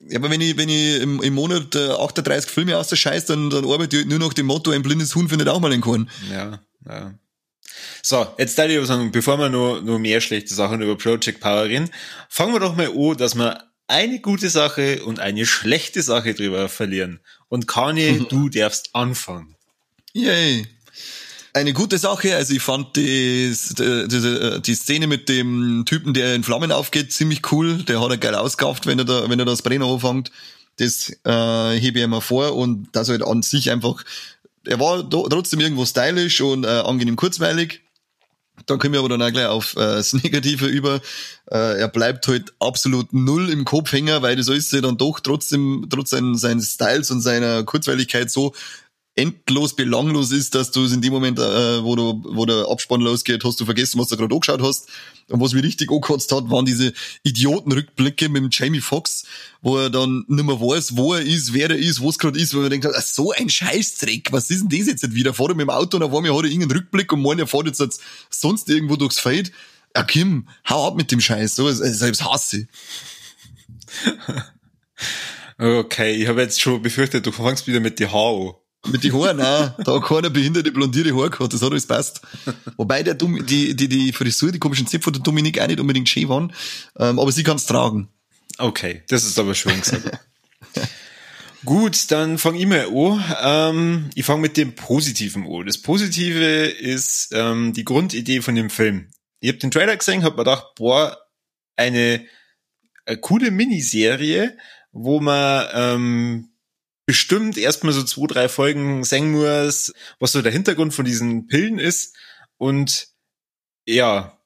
Ja, 0.00 0.18
aber 0.18 0.30
wenn 0.30 0.40
ich, 0.40 0.56
wenn 0.56 0.68
ich 0.68 1.00
im, 1.00 1.23
im 1.23 1.35
Monat 1.35 1.75
äh, 1.75 1.90
38 1.90 2.50
Filme 2.50 2.76
aus 2.76 2.88
der 2.88 2.97
Scheiß, 2.97 3.26
dann, 3.26 3.50
dann 3.50 3.64
arbeite 3.64 3.99
ich 3.99 4.06
nur 4.06 4.18
nach 4.18 4.35
dem 4.35 4.47
Motto, 4.47 4.73
ein 4.73 4.82
blindes 4.82 5.14
Huhn 5.14 5.28
findet 5.28 5.49
auch 5.49 5.61
mal 5.61 5.73
einen 5.73 5.82
Korn. 5.82 6.11
Ja, 6.32 6.61
ja. 6.88 7.14
So, 8.02 8.26
jetzt 8.38 8.58
da 8.58 8.66
ich 8.66 8.76
aber 8.76 8.87
sagen, 8.87 9.12
bevor 9.12 9.38
wir 9.38 9.49
nur, 9.49 9.82
nur 9.82 9.99
mehr 9.99 10.20
schlechte 10.20 10.54
Sachen 10.54 10.82
über 10.82 10.97
Project 10.97 11.40
Power 11.40 11.64
reden, 11.64 11.90
fangen 12.28 12.52
wir 12.52 12.61
doch 12.61 12.75
mal 12.75 12.88
an, 12.88 13.16
dass 13.16 13.37
wir 13.37 13.68
eine 13.87 14.20
gute 14.20 14.50
Sache 14.50 15.04
und 15.04 15.20
eine 15.20 15.47
schlechte 15.47 16.02
Sache 16.02 16.35
drüber 16.35 16.68
verlieren. 16.68 17.20
Und 17.49 17.68
Kanye, 17.68 18.26
du 18.28 18.49
darfst 18.49 18.94
anfangen. 18.94 19.56
Yay. 20.12 20.66
Eine 21.58 21.72
gute 21.72 21.98
Sache, 21.98 22.36
also 22.36 22.54
ich 22.54 22.62
fand 22.62 22.94
die, 22.94 23.52
die, 23.52 24.62
die 24.62 24.74
Szene 24.76 25.08
mit 25.08 25.28
dem 25.28 25.82
Typen, 25.86 26.14
der 26.14 26.36
in 26.36 26.44
Flammen 26.44 26.70
aufgeht, 26.70 27.12
ziemlich 27.12 27.50
cool. 27.50 27.82
Der 27.82 28.00
hat 28.00 28.10
er 28.10 28.16
geil 28.16 28.36
ausgekauft, 28.36 28.86
wenn 28.86 29.00
er 29.00 29.04
da, 29.04 29.28
wenn 29.28 29.40
er 29.40 29.44
das 29.44 29.62
Brenner 29.62 29.86
anfängt. 29.86 30.30
Das 30.76 31.10
äh, 31.24 31.80
hebe 31.80 31.98
ich 31.98 32.04
immer 32.04 32.20
vor 32.20 32.54
und 32.54 32.86
das 32.92 33.08
halt 33.08 33.24
an 33.24 33.42
sich 33.42 33.72
einfach, 33.72 34.04
er 34.68 34.78
war 34.78 35.10
trotzdem 35.10 35.58
irgendwo 35.58 35.84
stylisch 35.84 36.40
und 36.42 36.62
äh, 36.62 36.68
angenehm 36.68 37.16
kurzweilig. 37.16 37.80
Dann 38.66 38.78
kommen 38.78 38.92
wir 38.92 39.00
aber 39.00 39.08
dann 39.08 39.22
auch 39.22 39.32
gleich 39.32 39.46
auf 39.46 39.74
äh, 39.74 39.80
das 39.80 40.12
Negative 40.12 40.66
über. 40.66 41.00
Äh, 41.50 41.80
er 41.80 41.88
bleibt 41.88 42.28
halt 42.28 42.52
absolut 42.60 43.12
null 43.12 43.50
im 43.50 43.64
Kopfhänger, 43.64 44.22
weil 44.22 44.36
das 44.36 44.48
alles 44.48 44.70
dann 44.70 44.96
doch 44.96 45.18
trotzdem, 45.18 45.88
trotz 45.90 46.10
seines 46.10 46.74
Styles 46.74 47.10
und 47.10 47.20
seiner 47.20 47.64
Kurzweiligkeit 47.64 48.30
so 48.30 48.54
endlos 49.18 49.75
belanglos 49.75 50.30
ist, 50.30 50.54
dass 50.54 50.70
du 50.70 50.84
es 50.84 50.92
in 50.92 51.02
dem 51.02 51.12
Moment, 51.12 51.38
äh, 51.38 51.82
wo, 51.82 51.96
du, 51.96 52.22
wo 52.25 52.46
der 52.46 52.68
Abspann 52.68 53.00
losgeht, 53.00 53.44
hast 53.44 53.60
du 53.60 53.64
vergessen, 53.64 53.98
was 53.98 54.08
du 54.08 54.16
gerade 54.16 54.32
angeschaut 54.32 54.62
hast. 54.62 54.88
Und 55.28 55.40
was 55.40 55.52
mich 55.52 55.64
richtig 55.64 55.90
angekotzt 55.90 56.30
hat, 56.32 56.48
waren 56.48 56.64
diese 56.64 56.92
Idiotenrückblicke 57.25 58.28
mit 58.28 58.42
dem 58.42 58.50
Jamie 58.52 58.80
Foxx, 58.80 59.25
wo 59.60 59.76
er 59.76 59.90
dann 59.90 60.25
nicht 60.28 60.44
mehr 60.44 60.60
weiß, 60.60 60.96
wo 60.96 61.14
er 61.14 61.22
ist, 61.22 61.52
wer 61.52 61.68
er 61.68 61.76
ist, 61.76 62.00
wo 62.00 62.08
es 62.08 62.18
gerade 62.18 62.38
ist, 62.38 62.54
wo 62.54 62.60
man 62.60 62.70
denkt, 62.70 62.87
ah, 62.87 63.00
so 63.00 63.32
ein 63.32 63.50
Scheißdreck, 63.50 64.32
was 64.32 64.50
ist 64.50 64.62
denn 64.62 64.78
das 64.78 64.87
jetzt 64.87 65.14
wieder? 65.14 65.34
Fahrt 65.34 65.50
er 65.50 65.56
mit 65.56 65.64
dem 65.64 65.70
Auto 65.70 65.96
und 65.96 66.04
auf 66.04 66.14
einmal 66.14 66.32
hat 66.32 66.44
er 66.44 66.50
irgendeinen 66.50 66.78
Rückblick 66.78 67.12
und 67.12 67.22
meint, 67.22 67.40
er 67.40 67.48
fährt 67.48 67.66
jetzt, 67.66 68.00
sonst 68.30 68.70
irgendwo 68.70 68.96
durchs 68.96 69.18
Feld. 69.18 69.50
Ja, 69.96 70.04
Kim, 70.04 70.48
hau 70.68 70.87
ab 70.87 70.96
mit 70.96 71.10
dem 71.10 71.20
Scheiß, 71.20 71.56
so, 71.56 71.70
selbst 71.70 72.25
hasse 72.25 72.68
Okay, 75.59 76.12
ich 76.14 76.28
habe 76.28 76.40
jetzt 76.40 76.61
schon 76.61 76.81
befürchtet, 76.81 77.26
du 77.26 77.33
fängst 77.33 77.66
wieder 77.66 77.81
mit 77.81 77.98
die 77.98 78.07
Haare 78.07 78.54
mit 78.86 79.02
die 79.02 79.12
Haaren 79.12 79.40
auch. 79.40 79.82
Da 79.82 79.94
hat 79.94 80.04
keiner 80.04 80.30
behinderte 80.30 80.70
blondierte 80.72 81.14
Haare 81.14 81.30
gehabt. 81.30 81.52
Das 81.52 81.62
hat 81.62 81.70
alles 81.70 81.86
passt. 81.86 82.20
Wobei 82.76 83.02
der 83.02 83.14
Dom 83.14 83.44
die, 83.44 83.74
die, 83.74 83.88
die 83.88 84.12
Frisur, 84.12 84.52
die 84.52 84.58
komischen 84.58 84.86
Zipfel 84.86 85.12
der 85.12 85.22
Dominik 85.22 85.60
auch 85.60 85.66
nicht 85.66 85.80
unbedingt 85.80 86.08
schön 86.08 86.28
waren. 86.28 86.52
Ähm, 86.98 87.18
aber 87.18 87.32
sie 87.32 87.42
kann 87.42 87.56
es 87.56 87.66
tragen. 87.66 88.08
Okay, 88.58 89.02
das 89.08 89.24
ist 89.24 89.38
aber 89.38 89.54
schön 89.54 89.80
gesagt. 89.80 90.18
Gut, 91.64 92.10
dann 92.12 92.38
fange 92.38 92.58
ich 92.58 92.66
mal 92.66 92.86
an. 92.86 93.24
Ähm, 93.42 94.10
ich 94.14 94.24
fange 94.24 94.42
mit 94.42 94.56
dem 94.56 94.74
Positiven 94.74 95.44
an. 95.44 95.66
Das 95.66 95.78
Positive 95.78 96.66
ist 96.66 97.30
ähm, 97.32 97.72
die 97.72 97.84
Grundidee 97.84 98.42
von 98.42 98.54
dem 98.54 98.70
Film. 98.70 99.10
Ich 99.40 99.48
habe 99.48 99.58
den 99.58 99.70
Trailer 99.70 99.96
gesehen, 99.96 100.22
habe 100.22 100.36
mir 100.36 100.44
gedacht, 100.44 100.74
boah, 100.76 101.18
eine, 101.76 102.24
eine 103.06 103.18
coole 103.18 103.50
Miniserie, 103.50 104.56
wo 104.92 105.20
man 105.20 105.66
ähm, 105.72 106.47
bestimmt 107.09 107.57
erstmal 107.57 107.94
so 107.94 108.03
zwei, 108.03 108.27
drei 108.27 108.49
Folgen 108.51 109.03
singen 109.03 109.33
muss, 109.33 109.94
was 110.18 110.33
so 110.33 110.42
der 110.42 110.53
Hintergrund 110.53 110.92
von 110.92 111.07
diesen 111.07 111.47
Pillen 111.47 111.79
ist. 111.79 112.14
Und 112.59 113.09
ja, 113.87 114.38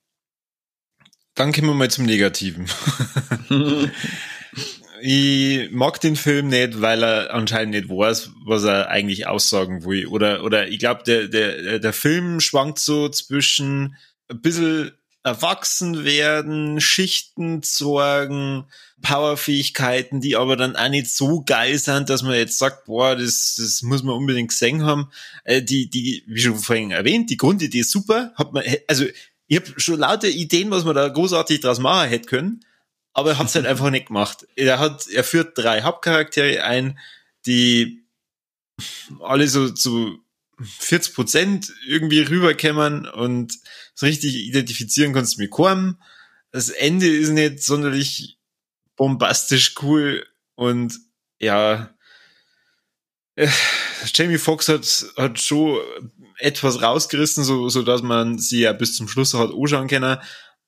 dann 1.34 1.52
kommen 1.52 1.66
wir 1.66 1.74
mal 1.74 1.90
zum 1.90 2.06
Negativen. 2.06 2.70
ich 5.00 5.72
mag 5.72 6.00
den 6.02 6.14
Film 6.14 6.50
nicht, 6.50 6.80
weil 6.80 7.02
er 7.02 7.34
anscheinend 7.34 7.74
nicht 7.74 7.88
weiß, 7.88 8.30
was 8.46 8.62
er 8.62 8.90
eigentlich 8.90 9.26
aussagen 9.26 9.84
will. 9.84 10.06
Oder, 10.06 10.44
oder 10.44 10.68
ich 10.68 10.78
glaube, 10.78 11.02
der, 11.02 11.26
der, 11.26 11.80
der 11.80 11.92
Film 11.92 12.38
schwankt 12.38 12.78
so 12.78 13.08
zwischen 13.08 13.96
ein 14.28 14.40
bisschen 14.40 14.92
erwachsen 15.24 16.04
werden, 16.04 16.80
Schichten 16.80 17.62
sorgen, 17.62 18.64
Powerfähigkeiten, 19.02 20.20
die 20.20 20.36
aber 20.36 20.56
dann 20.56 20.76
auch 20.76 20.88
nicht 20.88 21.14
so 21.14 21.42
geil 21.42 21.78
sind, 21.78 22.08
dass 22.08 22.22
man 22.22 22.34
jetzt 22.34 22.58
sagt, 22.58 22.86
boah, 22.86 23.16
das, 23.16 23.56
das 23.56 23.82
muss 23.82 24.02
man 24.02 24.16
unbedingt 24.16 24.50
gesehen 24.50 24.84
haben. 24.84 25.10
Äh, 25.44 25.62
die, 25.62 25.88
die, 25.90 26.24
wie 26.26 26.40
schon 26.40 26.58
vorhin 26.58 26.90
erwähnt, 26.90 27.30
die 27.30 27.36
Grundidee 27.36 27.80
ist 27.80 27.90
super. 27.90 28.32
Hat 28.36 28.52
man, 28.52 28.64
also 28.88 29.04
ich 29.46 29.56
habe 29.56 29.80
schon 29.80 30.00
lauter 30.00 30.28
Ideen, 30.28 30.70
was 30.70 30.84
man 30.84 30.94
da 30.94 31.08
großartig 31.08 31.60
draus 31.60 31.78
machen 31.78 32.08
hätte 32.08 32.28
können, 32.28 32.64
aber 33.12 33.30
er 33.30 33.38
hat 33.38 33.48
es 33.48 33.54
halt 33.54 33.66
einfach 33.66 33.90
nicht 33.90 34.06
gemacht. 34.06 34.46
Er 34.56 34.78
hat, 34.78 35.06
er 35.08 35.24
führt 35.24 35.58
drei 35.58 35.82
Hauptcharaktere 35.82 36.64
ein, 36.64 36.98
die 37.46 38.02
alle 39.20 39.46
so 39.48 39.68
zu 39.68 40.21
40 40.78 41.14
Prozent 41.14 41.72
irgendwie 41.86 42.20
rüberkämmern 42.20 43.06
und 43.06 43.58
so 43.94 44.06
richtig 44.06 44.34
identifizieren 44.34 45.12
kannst 45.12 45.36
du 45.36 45.42
mit 45.42 45.50
kaum. 45.50 46.00
Das 46.50 46.68
Ende 46.68 47.08
ist 47.08 47.30
nicht 47.30 47.62
sonderlich 47.62 48.38
bombastisch 48.96 49.74
cool 49.82 50.26
und 50.54 50.98
ja, 51.38 51.94
äh, 53.36 53.48
Jamie 54.14 54.38
Foxx 54.38 54.68
hat, 54.68 55.06
hat 55.16 55.40
schon 55.40 55.78
etwas 56.38 56.82
rausgerissen, 56.82 57.44
so, 57.44 57.68
so 57.68 57.82
dass 57.82 58.02
man 58.02 58.38
sie 58.38 58.60
ja 58.60 58.72
bis 58.72 58.96
zum 58.96 59.08
Schluss 59.08 59.34
hat 59.34 59.50
anschauen 59.52 59.88
können. 59.88 60.18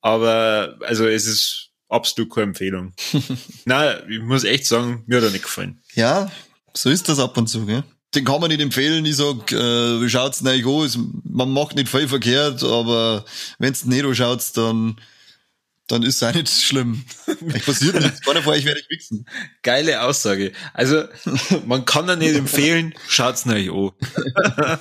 Aber 0.01 0.77
also 0.81 1.07
es 1.07 1.27
ist 1.27 1.71
absolut 1.89 2.33
keine 2.33 2.49
Empfehlung. 2.49 2.95
Na, 3.65 4.07
ich 4.09 4.21
muss 4.21 4.45
echt 4.45 4.67
sagen, 4.67 5.05
mir 5.07 5.19
hat 5.19 5.25
er 5.25 5.31
nicht 5.31 5.45
gefallen. 5.45 5.83
Ja, 5.95 6.31
so 6.75 6.91
ist 6.91 7.09
das 7.09 7.19
ab 7.19 7.37
und 7.37 7.49
zu, 7.49 7.67
gell? 7.67 7.85
Den 8.15 8.25
kann 8.25 8.41
man 8.41 8.51
nicht 8.51 8.61
empfehlen. 8.61 9.05
Ich 9.05 9.17
sag, 9.17 9.51
äh, 9.53 10.01
wie 10.01 10.09
schaut's 10.09 10.39
denn 10.39 10.49
eigentlich 10.49 10.97
an? 10.97 11.23
Man 11.25 11.51
macht 11.53 11.75
nicht 11.77 11.89
viel 11.89 12.09
verkehrt, 12.09 12.63
aber 12.63 13.25
wenn's 13.59 13.85
nicht 13.85 14.05
anschaut, 14.05 14.45
dann 14.55 14.97
dann 15.87 16.03
ist 16.03 16.17
es 16.17 16.23
auch 16.23 16.35
nicht 16.35 16.49
schlimm. 16.49 17.05
Ich 17.55 17.65
passiert 17.65 18.01
nichts. 18.01 18.23
Keiner 18.23 18.43
von 18.43 18.55
euch 18.55 18.65
werde 18.65 18.81
ich 18.81 18.89
wichsen. 18.89 19.27
Geile 19.63 20.03
Aussage. 20.03 20.53
Also, 20.73 21.05
man 21.67 21.85
kann 21.85 22.07
da 22.07 22.17
nicht 22.17 22.35
empfehlen, 22.35 22.95
schaut's 23.09 23.47
euch 23.47 23.71
an. 23.71 23.91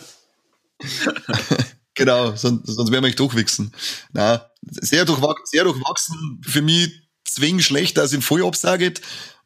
genau, 1.93 2.35
sonst, 2.35 2.67
sonst 2.67 2.91
werden 2.91 3.03
wir 3.03 3.09
euch 3.09 3.15
durchwichsen. 3.15 3.73
Na, 4.13 4.49
sehr, 4.61 5.05
durchwachsen, 5.05 5.45
sehr 5.45 5.65
durchwachsen. 5.65 6.41
Für 6.45 6.61
mich 6.61 6.89
zwing 7.25 7.59
schlecht, 7.59 7.97
dass 7.97 8.13
ihn 8.13 8.21
voll 8.21 8.45
absaget, 8.45 8.99
äh, 8.99 9.03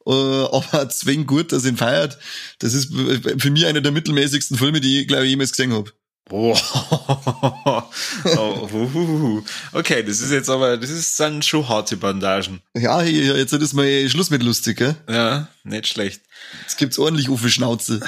aber 0.52 0.90
zwing 0.90 1.26
gut, 1.26 1.52
dass 1.52 1.66
ihn 1.66 1.78
feiert. 1.78 2.18
Das 2.60 2.74
ist 2.74 2.94
für 2.94 3.52
mich 3.52 3.66
einer 3.66 3.82
der 3.82 3.92
mittelmäßigsten 3.92 4.58
Filme, 4.58 4.80
die 4.80 5.02
ich, 5.02 5.08
glaube 5.08 5.26
ich, 5.26 5.32
jemals 5.32 5.52
gesehen 5.52 5.74
habe. 5.74 5.92
Boah. 6.30 6.58
oh, 8.38 9.42
okay, 9.72 10.04
das 10.04 10.20
ist 10.20 10.32
jetzt 10.32 10.50
aber, 10.50 10.76
das 10.76 10.90
ist 10.90 11.18
dann 11.20 11.42
schon 11.42 11.70
harte 11.70 11.96
Bandagen. 11.96 12.60
Ja, 12.76 13.02
jetzt 13.02 13.54
ist 13.54 13.74
mal 13.74 14.10
Schluss 14.10 14.30
mit 14.30 14.44
lustig, 14.44 14.78
gell? 14.78 14.96
Ja, 15.10 15.48
nicht 15.64 15.88
schlecht. 15.88 16.22
Jetzt 16.64 16.78
gibt's 16.78 17.00
ordentlich 17.00 17.30
auf 17.30 17.42
die 17.42 17.50
Schnauze. 17.50 18.02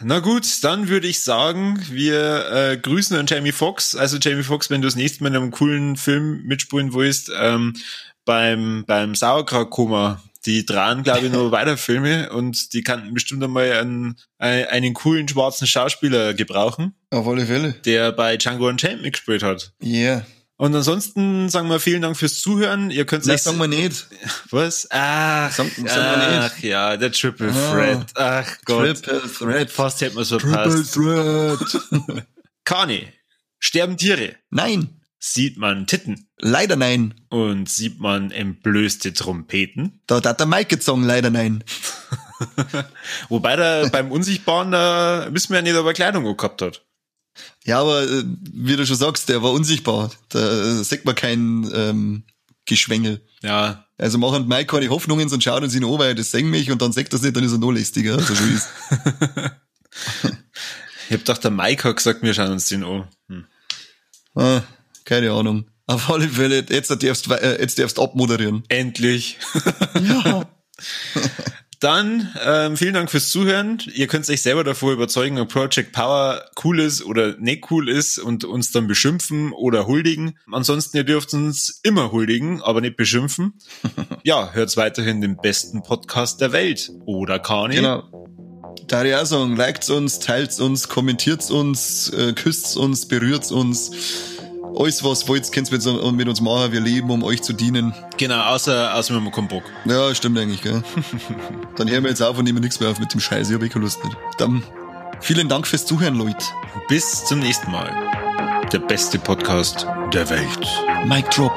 Na 0.00 0.20
gut, 0.20 0.46
dann 0.64 0.88
würde 0.88 1.06
ich 1.06 1.20
sagen, 1.20 1.78
wir 1.90 2.50
äh, 2.50 2.76
grüßen 2.78 3.16
an 3.16 3.26
Jamie 3.26 3.52
Foxx. 3.52 3.94
Also 3.94 4.16
Jamie 4.16 4.42
Foxx, 4.42 4.70
wenn 4.70 4.80
du 4.80 4.88
das 4.88 4.96
nächste 4.96 5.22
Mal 5.22 5.30
in 5.30 5.36
einem 5.36 5.50
coolen 5.50 5.96
Film 5.96 6.44
mitspielen 6.44 6.94
willst, 6.94 7.30
ähm, 7.38 7.74
beim, 8.24 8.84
beim 8.86 9.14
Sauerkrautkoma 9.14 10.22
die 10.46 10.64
dran, 10.64 11.02
glaube 11.02 11.26
ich, 11.26 11.32
noch 11.32 11.50
weiter 11.50 11.76
Filme 11.76 12.30
und 12.30 12.72
die 12.72 12.82
kannten 12.82 13.12
bestimmt 13.14 13.42
einmal 13.42 13.72
einen, 13.72 14.16
einen 14.38 14.94
coolen 14.94 15.28
schwarzen 15.28 15.66
Schauspieler 15.66 16.34
gebrauchen. 16.34 16.94
Auf 17.10 17.26
alle 17.26 17.46
Fälle. 17.46 17.72
Der 17.84 18.12
bei 18.12 18.36
Django 18.36 18.68
Unchained 18.68 19.02
mitgespielt 19.02 19.42
hat. 19.42 19.72
Ja. 19.82 19.96
Yeah. 19.96 20.26
Und 20.58 20.74
ansonsten 20.74 21.50
sagen 21.50 21.68
wir 21.68 21.80
vielen 21.80 22.00
Dank 22.00 22.16
fürs 22.16 22.40
Zuhören. 22.40 22.90
Ihr 22.90 23.04
könnt 23.04 23.28
Das 23.28 23.44
sagen 23.44 23.58
wir 23.58 23.68
nicht. 23.68 24.06
Was? 24.50 24.88
Ach, 24.90 25.52
sagen, 25.52 25.70
sagen 25.86 26.20
wir 26.20 26.40
nicht. 26.40 26.52
ach 26.54 26.62
ja, 26.62 26.96
der 26.96 27.12
Triple 27.12 27.52
ah, 27.52 27.72
Threat. 27.72 28.06
Ach 28.14 28.58
Gott. 28.64 29.02
Triple 29.02 29.30
Threat. 29.30 29.70
Fast 29.70 30.00
hätten 30.00 30.16
wir 30.16 30.22
es 30.22 30.30
verpasst. 30.30 30.94
Triple 30.94 31.58
Threat. 31.58 32.26
Kani, 32.64 33.06
sterben 33.58 33.98
Tiere? 33.98 34.36
Nein. 34.48 34.95
Sieht 35.28 35.56
man 35.56 35.88
Titten? 35.88 36.28
Leider 36.38 36.76
nein. 36.76 37.14
Und 37.30 37.68
sieht 37.68 37.98
man 37.98 38.30
entblößte 38.30 39.12
Trompeten? 39.12 40.00
Da 40.06 40.22
hat 40.22 40.38
der 40.38 40.46
Mike 40.46 40.76
gezogen, 40.76 41.02
leider 41.02 41.30
nein. 41.30 41.64
Wobei 43.28 43.56
der 43.56 43.88
beim 43.88 44.12
Unsichtbaren, 44.12 44.70
da 44.70 45.26
wissen 45.32 45.50
wir 45.50 45.56
ja 45.56 45.62
nicht, 45.62 45.74
ob 45.74 45.84
er 45.84 45.94
Kleidung 45.94 46.36
gehabt 46.36 46.62
hat. 46.62 46.86
Ja, 47.64 47.80
aber 47.80 48.04
äh, 48.04 48.22
wie 48.52 48.76
du 48.76 48.86
schon 48.86 48.94
sagst, 48.94 49.28
der 49.28 49.42
war 49.42 49.50
unsichtbar. 49.50 50.12
Da 50.28 50.38
äh, 50.38 50.84
sieht 50.84 51.04
man 51.04 51.16
kein 51.16 51.68
ähm, 51.74 52.22
Geschwängel. 52.64 53.20
Ja. 53.42 53.84
Also 53.98 54.18
machen 54.18 54.46
Mike 54.46 54.66
keine 54.66 54.90
Hoffnungen 54.90 55.28
und 55.28 55.42
schaut 55.42 55.64
uns 55.64 55.74
ihn 55.74 55.84
an, 55.84 55.98
weil 55.98 56.14
das 56.14 56.30
sehen 56.30 56.50
mich 56.50 56.70
und 56.70 56.80
dann 56.80 56.92
sagt 56.92 57.12
das 57.12 57.22
nicht, 57.22 57.34
dann 57.34 57.42
ist 57.42 57.52
er 57.52 57.58
noch 57.58 57.72
lästiger. 57.72 58.14
Also 58.14 58.36
schon 58.36 58.54
ist. 58.54 58.68
ich 61.08 61.14
hab 61.14 61.18
gedacht, 61.18 61.42
der 61.42 61.50
Mike 61.50 61.88
hat 61.88 61.96
gesagt, 61.96 62.22
wir 62.22 62.32
schauen 62.32 62.52
uns 62.52 62.68
den 62.68 62.84
an. 62.84 63.08
Hm. 63.28 63.44
Ah, 64.36 64.62
keine 65.06 65.32
Ahnung. 65.32 65.70
Auf 65.86 66.10
alle 66.10 66.28
Fälle, 66.28 66.66
jetzt 66.68 66.90
darfst, 66.90 67.30
äh, 67.30 67.60
jetzt 67.60 67.78
darfst 67.78 67.98
abmoderieren. 67.98 68.64
Endlich. 68.68 69.38
ja. 70.02 70.46
Dann 71.80 72.32
ähm, 72.42 72.76
vielen 72.76 72.94
Dank 72.94 73.10
fürs 73.10 73.28
Zuhören. 73.28 73.78
Ihr 73.92 74.06
könnt 74.06 74.28
euch 74.30 74.40
selber 74.40 74.64
davor 74.64 74.92
überzeugen, 74.92 75.38
ob 75.38 75.52
Project 75.52 75.92
Power 75.92 76.42
cool 76.64 76.80
ist 76.80 77.04
oder 77.04 77.36
nicht 77.36 77.70
cool 77.70 77.90
ist 77.90 78.18
und 78.18 78.44
uns 78.44 78.72
dann 78.72 78.86
beschimpfen 78.86 79.52
oder 79.52 79.86
huldigen. 79.86 80.38
Ansonsten, 80.50 80.96
ihr 80.96 81.04
dürft 81.04 81.34
uns 81.34 81.80
immer 81.82 82.12
huldigen, 82.12 82.62
aber 82.62 82.80
nicht 82.80 82.96
beschimpfen. 82.96 83.54
ja, 84.24 84.52
hört 84.52 84.74
weiterhin 84.78 85.20
den 85.20 85.36
besten 85.36 85.82
Podcast 85.82 86.40
der 86.40 86.52
Welt. 86.52 86.92
Oder 87.04 87.38
Kani. 87.38 87.76
Genau. 87.76 88.04
Da 88.88 89.04
ich 89.04 89.14
auch 89.14 89.26
sagen, 89.26 89.56
liked 89.56 89.90
uns, 89.90 90.18
teilt 90.18 90.58
uns, 90.60 90.88
kommentiert 90.88 91.50
uns, 91.50 92.08
äh, 92.10 92.32
küsst 92.32 92.76
uns, 92.76 93.06
berührt 93.06 93.50
uns 93.50 94.35
alles, 94.78 95.02
was 95.02 95.26
wollt, 95.28 95.50
könnt 95.52 95.70
ihr 95.72 96.12
mit, 96.12 96.28
uns 96.28 96.40
machen. 96.40 96.72
Wir 96.72 96.80
leben, 96.80 97.10
um 97.10 97.22
euch 97.22 97.42
zu 97.42 97.52
dienen. 97.52 97.94
Genau, 98.16 98.40
außer, 98.42 98.94
außer 98.94 99.14
wir 99.14 99.20
haben 99.20 99.30
keinen 99.32 99.48
Bock. 99.48 99.64
Ja, 99.84 100.14
stimmt 100.14 100.38
eigentlich, 100.38 100.62
gell. 100.62 100.82
Dann 101.76 101.88
hören 101.88 102.04
wir 102.04 102.10
jetzt 102.10 102.22
auf 102.22 102.38
und 102.38 102.44
nehmen 102.44 102.60
nichts 102.60 102.80
mehr 102.80 102.90
auf 102.90 102.98
mit 102.98 103.12
dem 103.12 103.20
Scheiß. 103.20 103.48
Ich 103.48 103.54
habe 103.54 103.66
eh 103.66 103.68
keine 103.68 103.84
Lust 103.84 104.04
nicht. 104.04 104.16
Dann 104.38 104.62
vielen 105.20 105.48
Dank 105.48 105.66
fürs 105.66 105.86
Zuhören, 105.86 106.16
Leute. 106.16 106.44
Bis 106.88 107.24
zum 107.24 107.40
nächsten 107.40 107.70
Mal. 107.70 107.90
Der 108.72 108.80
beste 108.80 109.18
Podcast 109.18 109.86
der 110.12 110.28
Welt. 110.28 110.66
Mic 111.06 111.24
Drop. 111.30 111.52